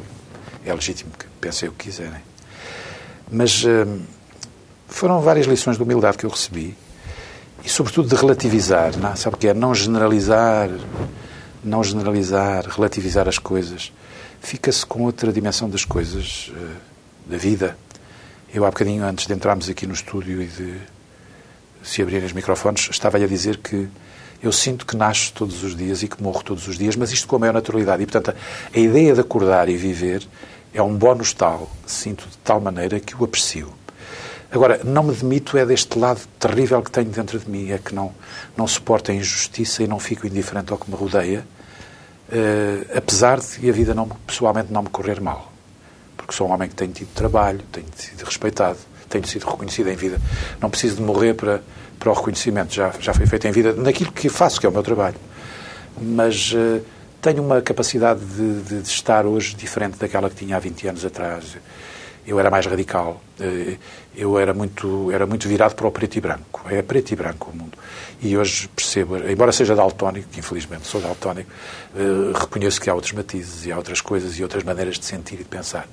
[0.65, 2.21] é legítimo que pensem o que quiserem.
[3.31, 4.01] Mas hum,
[4.87, 6.75] foram várias lições de humildade que eu recebi
[7.63, 8.97] e, sobretudo, de relativizar.
[8.97, 9.15] Não?
[9.15, 9.53] Sabe o que é?
[9.53, 10.69] Não generalizar,
[11.63, 13.91] não generalizar, relativizar as coisas.
[14.41, 17.77] Fica-se com outra dimensão das coisas, uh, da vida.
[18.53, 20.77] Eu, há bocadinho, antes de entrarmos aqui no estúdio e de
[21.83, 23.87] se abrirem os microfones, estava-lhe a dizer que
[24.41, 27.27] eu sinto que nasço todos os dias e que morro todos os dias, mas isto
[27.27, 28.03] com a maior naturalidade.
[28.03, 30.25] E, portanto, a, a ideia de acordar e viver
[30.73, 33.73] é um bónus tal, sinto de tal maneira que o aprecio.
[34.51, 37.93] Agora, não me demito é deste lado terrível que tenho dentro de mim, é que
[37.93, 38.11] não,
[38.57, 41.45] não suporto a injustiça e não fico indiferente ao que me rodeia,
[42.29, 45.51] uh, apesar de a vida não, pessoalmente não me correr mal.
[46.17, 49.95] Porque sou um homem que tem tido trabalho, tenho sido respeitado, tenho sido reconhecido em
[49.95, 50.19] vida.
[50.59, 51.61] Não preciso de morrer para,
[51.99, 54.71] para o reconhecimento, já, já foi feito em vida naquilo que faço, que é o
[54.71, 55.17] meu trabalho.
[56.01, 56.81] Mas uh,
[57.21, 61.05] tenho uma capacidade de, de, de, estar hoje diferente daquela que tinha há 20 anos
[61.05, 61.57] atrás
[62.29, 63.21] eu era mais radical.
[63.39, 63.77] Eh,
[64.15, 66.61] eu era muito, era muito virado para o preto e branco.
[66.69, 67.77] É preto e branco o mundo.
[68.21, 71.49] E hoje percebo, embora seja daltónico, que infelizmente sou daltónico,
[71.95, 75.35] eh, reconheço que há outros matizes e há outras coisas e outras maneiras de sentir
[75.35, 75.87] e de pensar.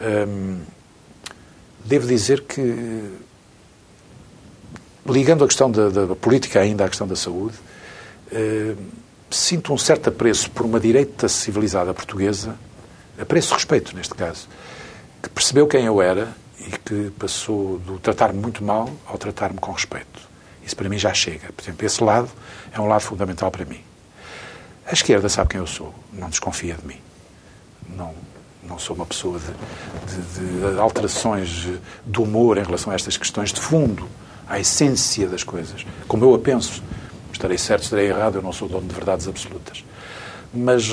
[0.00, 0.60] Hum,
[1.84, 3.10] devo dizer que,
[5.06, 7.56] ligando a questão da, da política ainda à questão da saúde,
[8.32, 8.76] hum,
[9.30, 12.56] sinto um certo apreço por uma direita civilizada portuguesa,
[13.18, 14.48] apreço respeito neste caso,
[15.22, 16.28] que percebeu quem eu era
[16.58, 20.28] e que passou do tratar-me muito mal ao tratar-me com respeito.
[20.64, 21.52] Isso para mim já chega.
[21.52, 22.28] Por exemplo, esse lado
[22.72, 23.80] é um lado fundamental para mim.
[24.86, 26.98] A esquerda sabe quem eu sou, não desconfia de mim.
[27.88, 28.14] Não,
[28.62, 31.68] não sou uma pessoa de, de, de alterações
[32.04, 34.08] do humor em relação a estas questões de fundo,
[34.50, 35.86] à essência das coisas.
[36.08, 36.82] Como eu a penso,
[37.32, 39.84] estarei certo, estarei errado, eu não sou dono de verdades absolutas.
[40.52, 40.90] Mas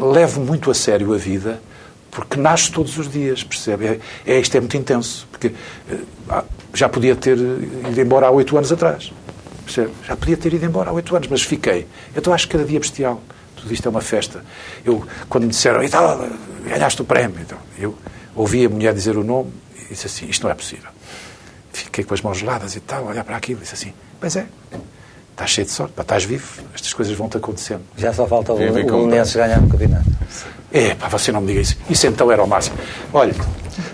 [0.00, 1.60] levo muito a sério a vida
[2.10, 3.86] porque nasce todos os dias, percebe?
[3.86, 6.44] É, é, isto é muito intenso, porque uh,
[6.74, 9.12] já podia ter ido embora há oito anos atrás,
[9.64, 9.92] percebe?
[10.04, 11.86] Já podia ter ido embora há oito anos, mas fiquei.
[12.16, 13.22] Então acho que cada dia bestial.
[13.54, 14.44] Tudo isto é uma festa.
[14.84, 16.26] Eu, quando me disseram, e tal,
[16.64, 17.94] ganhaste o prémio, então, eu
[18.34, 20.90] ouvi a mulher dizer o nome e disse assim, isto não é possível.
[21.84, 24.46] Fiquei com as mãos geladas e tal, olhar para aquilo e disse assim, pois é,
[25.30, 27.82] estás cheio de sorte, pá, estás vivo, estas coisas vão-te acontecendo.
[27.96, 30.04] Já só falta o, o Belenenses ganhar no campeonato.
[30.72, 31.76] É, pá, você não me diga isso.
[31.88, 32.76] Isso então era o máximo.
[33.12, 33.34] Olha,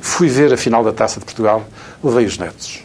[0.01, 1.65] fui ver a final da Taça de Portugal,
[2.03, 2.85] levei os netos.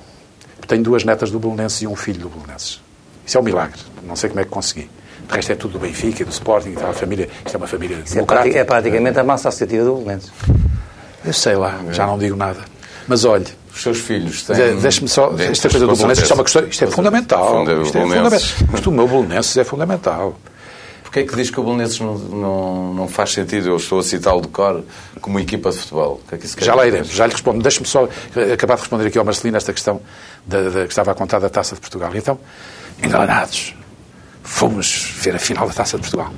[0.67, 2.79] Tenho duas netas do Belenenses e um filho do Belenenses.
[3.25, 3.79] Isso é um milagre.
[4.03, 4.89] Não sei como é que consegui.
[5.27, 7.29] De resto é tudo do Benfica, do Sporting, a família.
[7.45, 8.59] Isto é uma família Isso é democrática.
[8.59, 10.31] É, praticamente a massa associativa do Belenenses.
[11.25, 12.59] Eu sei lá, já não digo nada.
[13.07, 13.47] Mas olha,
[13.79, 14.77] os seus filhos têm.
[14.77, 15.33] Deixe-me só.
[15.37, 16.67] Esta coisa do Belenenses, isto é uma questão.
[16.67, 17.63] Isto é fundamental.
[17.81, 18.39] Isto é fundamental.
[18.73, 20.39] Isto, o meu Belenenses é fundamental.
[21.03, 24.03] Porquê é que diz que o Belenenses não, não, não faz sentido, eu estou a
[24.03, 24.83] citá-lo de cor,
[25.21, 26.21] como equipa de futebol?
[26.27, 27.63] Que é que já lá iremos, já lhe respondo.
[27.63, 28.07] Deixe-me só
[28.53, 30.01] acabar de responder aqui ao Marcelino esta questão
[30.45, 32.11] da, da, que estava a contar da Taça de Portugal.
[32.13, 32.37] Então,
[33.01, 33.73] enganados,
[34.43, 36.31] fomos ver a final da Taça de Portugal.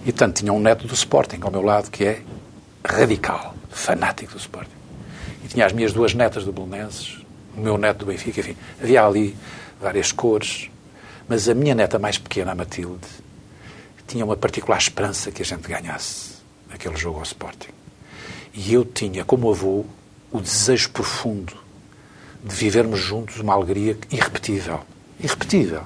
[0.00, 2.22] E, portanto, tinha um neto do Sporting ao meu lado que é
[2.84, 4.77] radical, fanático do Sporting.
[5.48, 7.18] Tinha as minhas duas netas do Belenenses,
[7.56, 8.56] o meu neto do Benfica, enfim.
[8.80, 9.36] Havia ali
[9.80, 10.70] várias cores,
[11.28, 13.06] mas a minha neta mais pequena, a Matilde,
[14.06, 16.38] tinha uma particular esperança que a gente ganhasse
[16.70, 17.72] aquele jogo ao Sporting.
[18.54, 19.84] E eu tinha, como avô,
[20.30, 21.54] o desejo profundo
[22.42, 24.80] de vivermos juntos uma alegria irrepetível.
[25.20, 25.82] Irrepetível.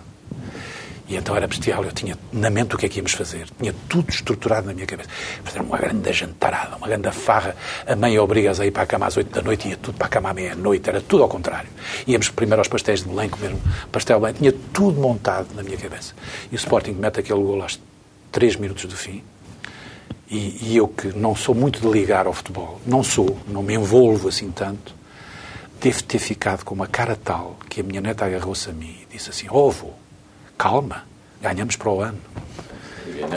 [1.13, 3.47] E então era bestial, eu tinha na mente o que é que íamos fazer.
[3.61, 5.11] Tinha tudo estruturado na minha cabeça.
[5.45, 7.55] Fazer uma grande jantarada, uma grande farra.
[7.87, 10.07] A mãe obriga-as a ir para a cama às oito da noite, ia tudo para
[10.07, 11.69] a cama à meia-noite, era tudo ao contrário.
[12.07, 13.59] Íamos primeiro aos pastéis de Belém comer um
[13.93, 14.37] pastel de Belém.
[14.39, 16.15] Tinha tudo montado na minha cabeça.
[16.51, 17.79] E o Sporting mete aquele gol às
[18.31, 19.23] três minutos do fim.
[20.31, 23.75] E, e, eu que não sou muito de ligar ao futebol, não sou, não me
[23.75, 24.95] envolvo assim tanto,
[25.79, 29.15] devo ter ficado com uma cara tal que a minha neta agarrou-se a mim e
[29.15, 29.71] disse assim: oh,
[30.63, 31.03] calma,
[31.41, 32.19] ganhamos para o ano.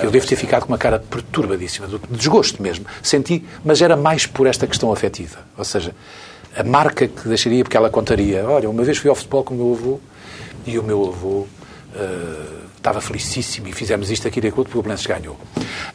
[0.03, 2.86] Eu devo ter ficado com uma cara perturbadíssima, de desgosto mesmo.
[3.01, 5.39] Senti, mas era mais por esta questão afetiva.
[5.57, 5.95] Ou seja,
[6.55, 9.57] a marca que deixaria, porque ela contaria: olha, uma vez fui ao futebol com o
[9.57, 9.99] meu avô
[10.67, 11.47] e o meu avô.
[11.95, 15.39] Uh, estava felicíssimo e fizemos isto aqui de acordo porque o Belenenses ganhou.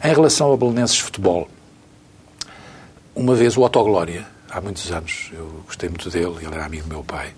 [0.03, 1.47] Em relação ao Belenenses Futebol,
[3.15, 6.89] uma vez o Autoglória, há muitos anos, eu gostei muito dele, ele era amigo do
[6.89, 7.33] meu pai,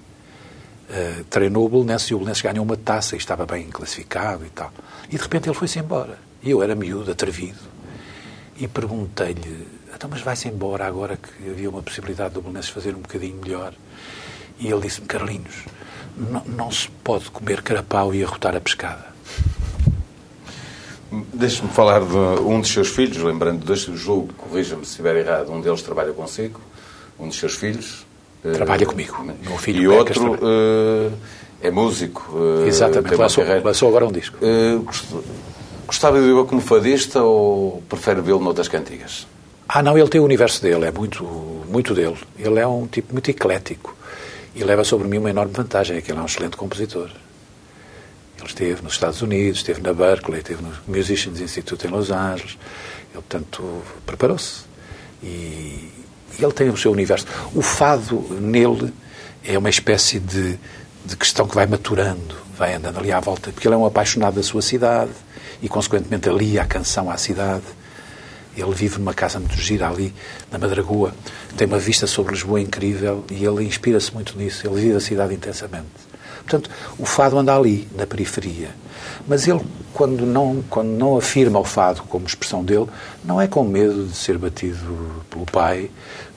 [1.30, 4.72] treinou o Belenenses e o Belenenses ganhou uma taça e estava bem classificado e tal.
[5.10, 6.18] E de repente ele foi-se embora.
[6.42, 7.60] E eu era miúdo, atrevido,
[8.58, 13.00] e perguntei-lhe, então, mas vai-se embora agora que havia uma possibilidade do Belenenses fazer um
[13.00, 13.74] bocadinho melhor?
[14.60, 15.64] E ele disse-me, Carlinhos,
[16.46, 19.14] não, se pode comer carapau e arrotar a pescada.
[21.34, 25.62] Deixe-me falar de um dos seus filhos, lembrando, dois, julgo, corrija-me se estiver errado, um
[25.62, 26.60] deles trabalha consigo,
[27.20, 28.06] um dos seus filhos.
[28.52, 29.26] Trabalha uh, comigo.
[29.42, 31.14] Meu filho e outro uh,
[31.62, 32.30] é músico.
[32.34, 34.38] Uh, Exatamente, lançou, lançou agora um disco.
[35.88, 39.26] gostava de vê-lo como fadista ou prefere vê-lo noutras cantigas?
[39.68, 41.24] Ah, não, ele tem o universo dele, é muito,
[41.70, 42.18] muito dele.
[42.38, 43.96] Ele é um tipo muito eclético
[44.54, 47.10] e leva sobre mim uma enorme vantagem, é que ele é um excelente compositor.
[48.38, 52.58] Ele esteve nos Estados Unidos, esteve na Berkeley, esteve no Musicians Institute em Los Angeles.
[53.14, 53.64] Ele, portanto,
[54.06, 54.66] preparou-se.
[55.24, 56.03] E
[56.40, 57.26] ele tem o seu universo.
[57.54, 58.94] O fado nele
[59.44, 60.58] é uma espécie de,
[61.06, 64.36] de questão que vai maturando, vai andando ali à volta, porque ele é um apaixonado
[64.36, 65.12] da sua cidade
[65.62, 67.64] e, consequentemente, ali a canção à cidade.
[68.56, 70.14] Ele vive numa casa muito gira ali,
[70.52, 71.14] na Madragoa,
[71.58, 74.68] tem uma vista sobre Lisboa incrível e ele inspira-se muito nisso.
[74.68, 76.14] Ele vive a cidade intensamente.
[76.44, 76.70] Portanto,
[77.00, 78.70] o fado anda ali, na periferia.
[79.28, 79.62] Mas ele,
[79.94, 82.88] quando não, quando não afirma o fado como expressão dele,
[83.24, 85.90] não é com medo de ser batido pelo pai,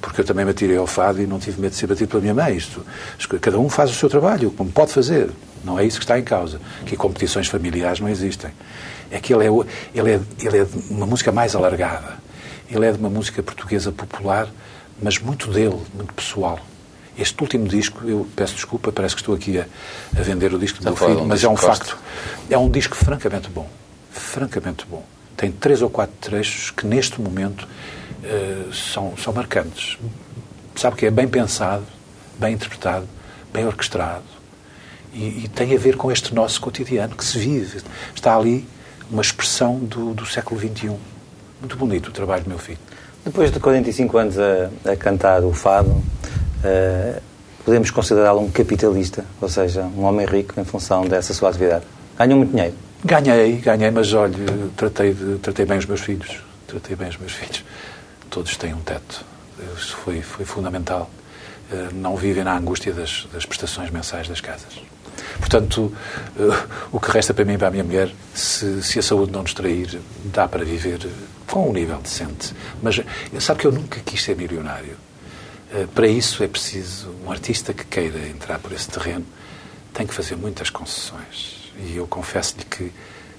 [0.07, 2.20] porque eu também me atirei ao fado e não tive medo de ser batido pela
[2.20, 2.57] minha mãe.
[2.57, 2.84] Isto,
[3.40, 5.30] cada um faz o seu trabalho, como pode fazer.
[5.64, 6.61] Não é isso que está em causa.
[6.84, 8.52] Que competições familiares não existem.
[9.11, 9.50] É que ele é,
[9.92, 12.18] ele é, ele é de uma música mais alargada.
[12.70, 14.48] Ele é de uma música portuguesa popular,
[15.02, 16.61] mas muito dele, muito pessoal.
[17.18, 19.66] Este último disco, eu peço desculpa, parece que estou aqui a,
[20.16, 21.98] a vender o disco do meu filho, um mas é um facto.
[22.48, 23.68] É um disco francamente bom.
[24.12, 25.04] Francamente bom.
[25.36, 27.66] Tem três ou quatro trechos que, neste momento,
[28.27, 29.99] uh, são, são marcantes.
[30.74, 31.85] Sabe que é bem pensado,
[32.39, 33.09] bem interpretado,
[33.53, 34.37] bem orquestrado
[35.16, 37.81] e, e, tem a ver com este nosso cotidiano que se vive.
[38.14, 38.66] Está ali
[39.11, 40.93] uma expressão do, do século XXI.
[41.61, 42.79] Muito bonito o trabalho do meu filho.
[43.24, 47.22] Depois de 45 anos a, a cantar o fado, uh,
[47.64, 51.85] podemos considerá-lo um capitalista, ou seja, um homem rico em função dessa sua atividade.
[52.18, 52.74] Ganhou muito dinheiro?
[53.05, 54.35] Ganhei, ganhei, mas olha,
[54.77, 56.41] tratei, de, tratei bem os meus filhos.
[56.66, 57.64] Tratei bem os meus filhos.
[58.37, 59.24] Todos têm um teto.
[59.78, 61.11] Isso foi, foi fundamental.
[61.72, 64.74] Uh, não vivem na angústia das, das prestações mensais das casas.
[65.39, 65.91] Portanto,
[66.37, 69.32] uh, o que resta para mim e para a minha mulher, se, se a saúde
[69.32, 70.99] não nos trair, dá para viver
[71.47, 72.53] com um nível decente.
[72.82, 73.01] Mas
[73.41, 74.99] sabe que eu nunca quis ser milionário.
[75.72, 79.24] Eh, para isso é preciso um artista que queira entrar por esse terreno
[79.95, 82.93] tem que fazer muitas concessões e eu confesso-lhe que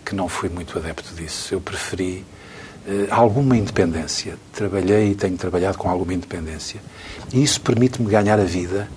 [0.08, 1.54] que não fui muito adepto disso.
[1.54, 2.26] Eu preferi
[3.10, 4.36] alguma independência.
[4.54, 6.80] Trabalhei e tenho trabalhado com alguma independência
[7.34, 8.88] e isso permite-me ganhar a vida,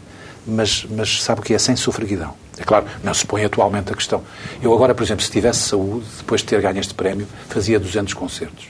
[0.47, 2.35] mas mas sabe o que é sem sofreguidão.
[2.59, 4.23] É claro, não se põe atualmente a questão.
[4.63, 8.13] Eu agora, por exemplo, se tivesse saúde, depois de ter ganho este prémio, fazia 200
[8.15, 8.69] concertos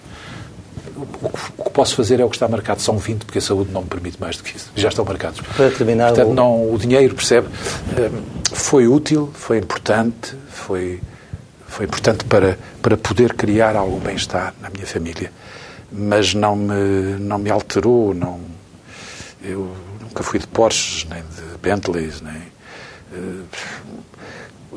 [1.57, 2.81] o que posso fazer é o que está marcado.
[2.81, 4.71] São 20, porque a saúde não me permite mais do que isso.
[4.77, 5.41] Já estão marcados.
[5.57, 6.09] Para terminar...
[6.09, 7.49] Portanto, não, o dinheiro, percebe,
[7.97, 8.11] eh,
[8.53, 11.01] foi útil, foi importante, foi,
[11.71, 15.33] foi importante para, para poder criar algum bem-estar na minha família.
[15.91, 18.41] Mas não me, não me alterou, não...
[19.43, 22.43] Eu nunca fui de Porsches, nem de Bentleys, nem...
[23.13, 23.43] Eh,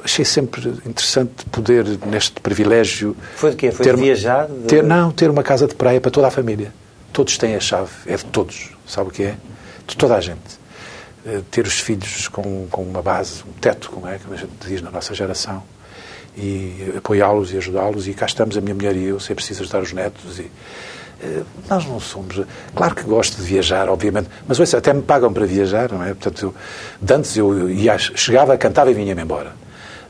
[0.03, 3.17] achei sempre interessante poder, neste privilégio...
[3.35, 3.71] Foi de quê?
[3.71, 4.47] Foi ter, de viajar?
[4.47, 4.67] De...
[4.67, 6.73] Ter, não, ter uma casa de praia para toda a família.
[7.11, 7.91] Todos têm a chave.
[8.05, 8.69] É de todos.
[8.87, 9.35] Sabe o que é?
[9.85, 10.59] De toda a gente.
[11.25, 14.51] Eh, ter os filhos com, com uma base, um teto, como é que a gente
[14.65, 15.63] diz na nossa geração.
[16.35, 18.07] E apoiá-los e ajudá-los.
[18.07, 20.39] E cá estamos, a minha mulher e eu, sem preciso ajudar os netos.
[20.39, 20.49] E,
[21.21, 22.41] eh, nós não somos.
[22.75, 26.13] Claro que gosto de viajar, obviamente, mas ouça, até me pagam para viajar, não é?
[26.13, 29.53] Portanto, eu, antes eu ia, chegava, cantava e vinha-me embora.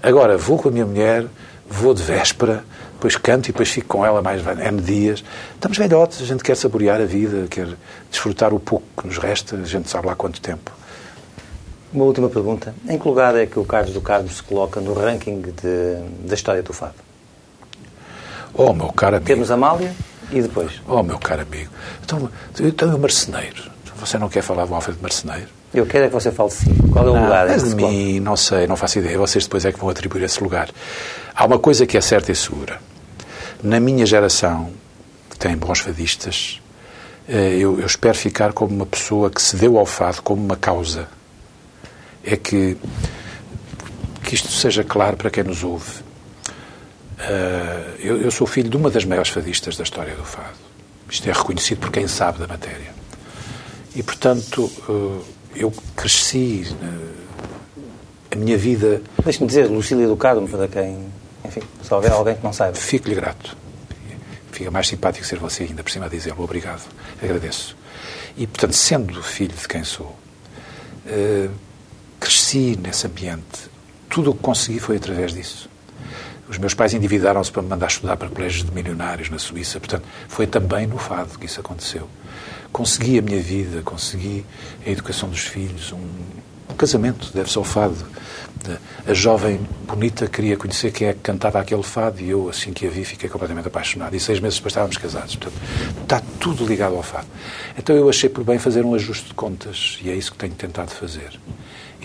[0.01, 1.25] Agora, vou com a minha mulher,
[1.69, 2.63] vou de véspera,
[2.93, 5.23] depois canto e depois fico com ela mais N dias.
[5.53, 7.67] Estamos velhotes, a gente quer saborear a vida, quer
[8.09, 10.71] desfrutar o pouco que nos resta, a gente sabe lá quanto tempo.
[11.93, 12.73] Uma última pergunta.
[12.89, 16.33] Em que lugar é que o Carlos do Carmo se coloca no ranking de, da
[16.33, 16.95] história do fado?
[18.53, 19.27] Oh, meu caro amigo.
[19.27, 19.93] Temos Amália
[20.31, 20.81] e depois?
[20.87, 21.71] Oh, meu caro amigo.
[22.03, 22.29] Então,
[22.59, 23.71] então é o marceneiro.
[23.97, 25.47] Você não quer falar do Alfredo Marceneiro?
[25.73, 26.73] Eu quero é que você fale sim.
[26.91, 27.47] Qual é o não, lugar?
[27.47, 29.17] Mas de mim, não sei, não faço ideia.
[29.17, 30.69] Vocês depois é que vão atribuir esse lugar.
[31.33, 32.79] Há uma coisa que é certa e segura.
[33.63, 34.71] Na minha geração,
[35.29, 36.61] que tem bons fadistas,
[37.27, 40.57] eh, eu, eu espero ficar como uma pessoa que se deu ao fado como uma
[40.57, 41.07] causa.
[42.23, 42.77] É que,
[44.23, 46.01] que isto seja claro para quem nos ouve.
[47.19, 50.57] Uh, eu, eu, sou filho de uma das maiores fadistas da história do fado.
[51.09, 52.93] Isto é reconhecido por quem sabe da matéria.
[53.95, 55.23] E, portanto, uh,
[55.55, 56.65] eu cresci,
[58.31, 59.01] a minha vida...
[59.23, 60.97] Deixe-me dizer, Lucília do Carmo, para quem,
[61.45, 62.75] enfim, se houver alguém que não saiba.
[62.75, 63.55] Fico-lhe grato.
[64.51, 66.43] Fica mais simpático ser você ainda por cima a dizê-lo.
[66.43, 66.83] Obrigado.
[67.21, 67.75] Agradeço.
[68.35, 70.17] E, portanto, sendo filho de quem sou,
[71.05, 71.51] uh,
[72.23, 73.69] cresci nesse ambiente.
[74.09, 75.69] Tudo o que consegui foi através disso.
[76.47, 79.77] Os meus pais endividaram-se para me mandar estudar para colégios de milionários na Suíça.
[79.77, 82.07] Portanto, foi também no fado que isso aconteceu.
[82.71, 84.45] Consegui a minha vida, consegui
[84.85, 85.97] a educação dos filhos, um,
[86.69, 87.97] um casamento deve-se ao fado.
[89.05, 92.87] A jovem bonita queria conhecer quem é que cantava aquele fado e eu, assim que
[92.87, 94.15] a vi, fiquei completamente apaixonado.
[94.15, 95.35] E seis meses depois estávamos casados.
[95.35, 95.61] Portanto,
[96.01, 97.27] está tudo ligado ao fado.
[97.77, 100.53] Então eu achei por bem fazer um ajuste de contas e é isso que tenho
[100.53, 101.37] tentado fazer.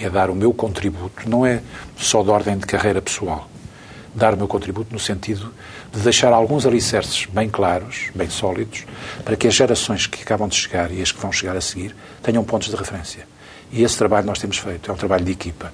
[0.01, 1.61] É dar o meu contributo, não é
[1.97, 3.49] só de ordem de carreira pessoal,
[4.15, 5.53] dar o meu contributo no sentido
[5.93, 8.85] de deixar alguns alicerces bem claros, bem sólidos,
[9.25, 11.97] para que as gerações que acabam de chegar e as que vão chegar a seguir
[12.23, 13.27] tenham pontos de referência.
[13.73, 15.73] E esse trabalho nós temos feito, é um trabalho de equipa.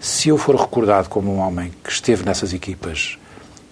[0.00, 3.18] Se eu for recordado como um homem que esteve nessas equipas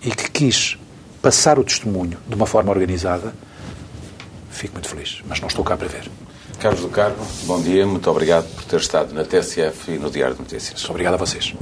[0.02, 0.76] e que quis
[1.22, 3.34] passar o testemunho de uma forma organizada,
[4.50, 6.10] fico muito feliz, mas não estou cá para ver.
[6.60, 10.34] Carlos do Carmo, bom dia, muito obrigado por ter estado na TSF e no Diário
[10.34, 10.88] de Notícias.
[10.88, 11.54] Obrigado a vocês.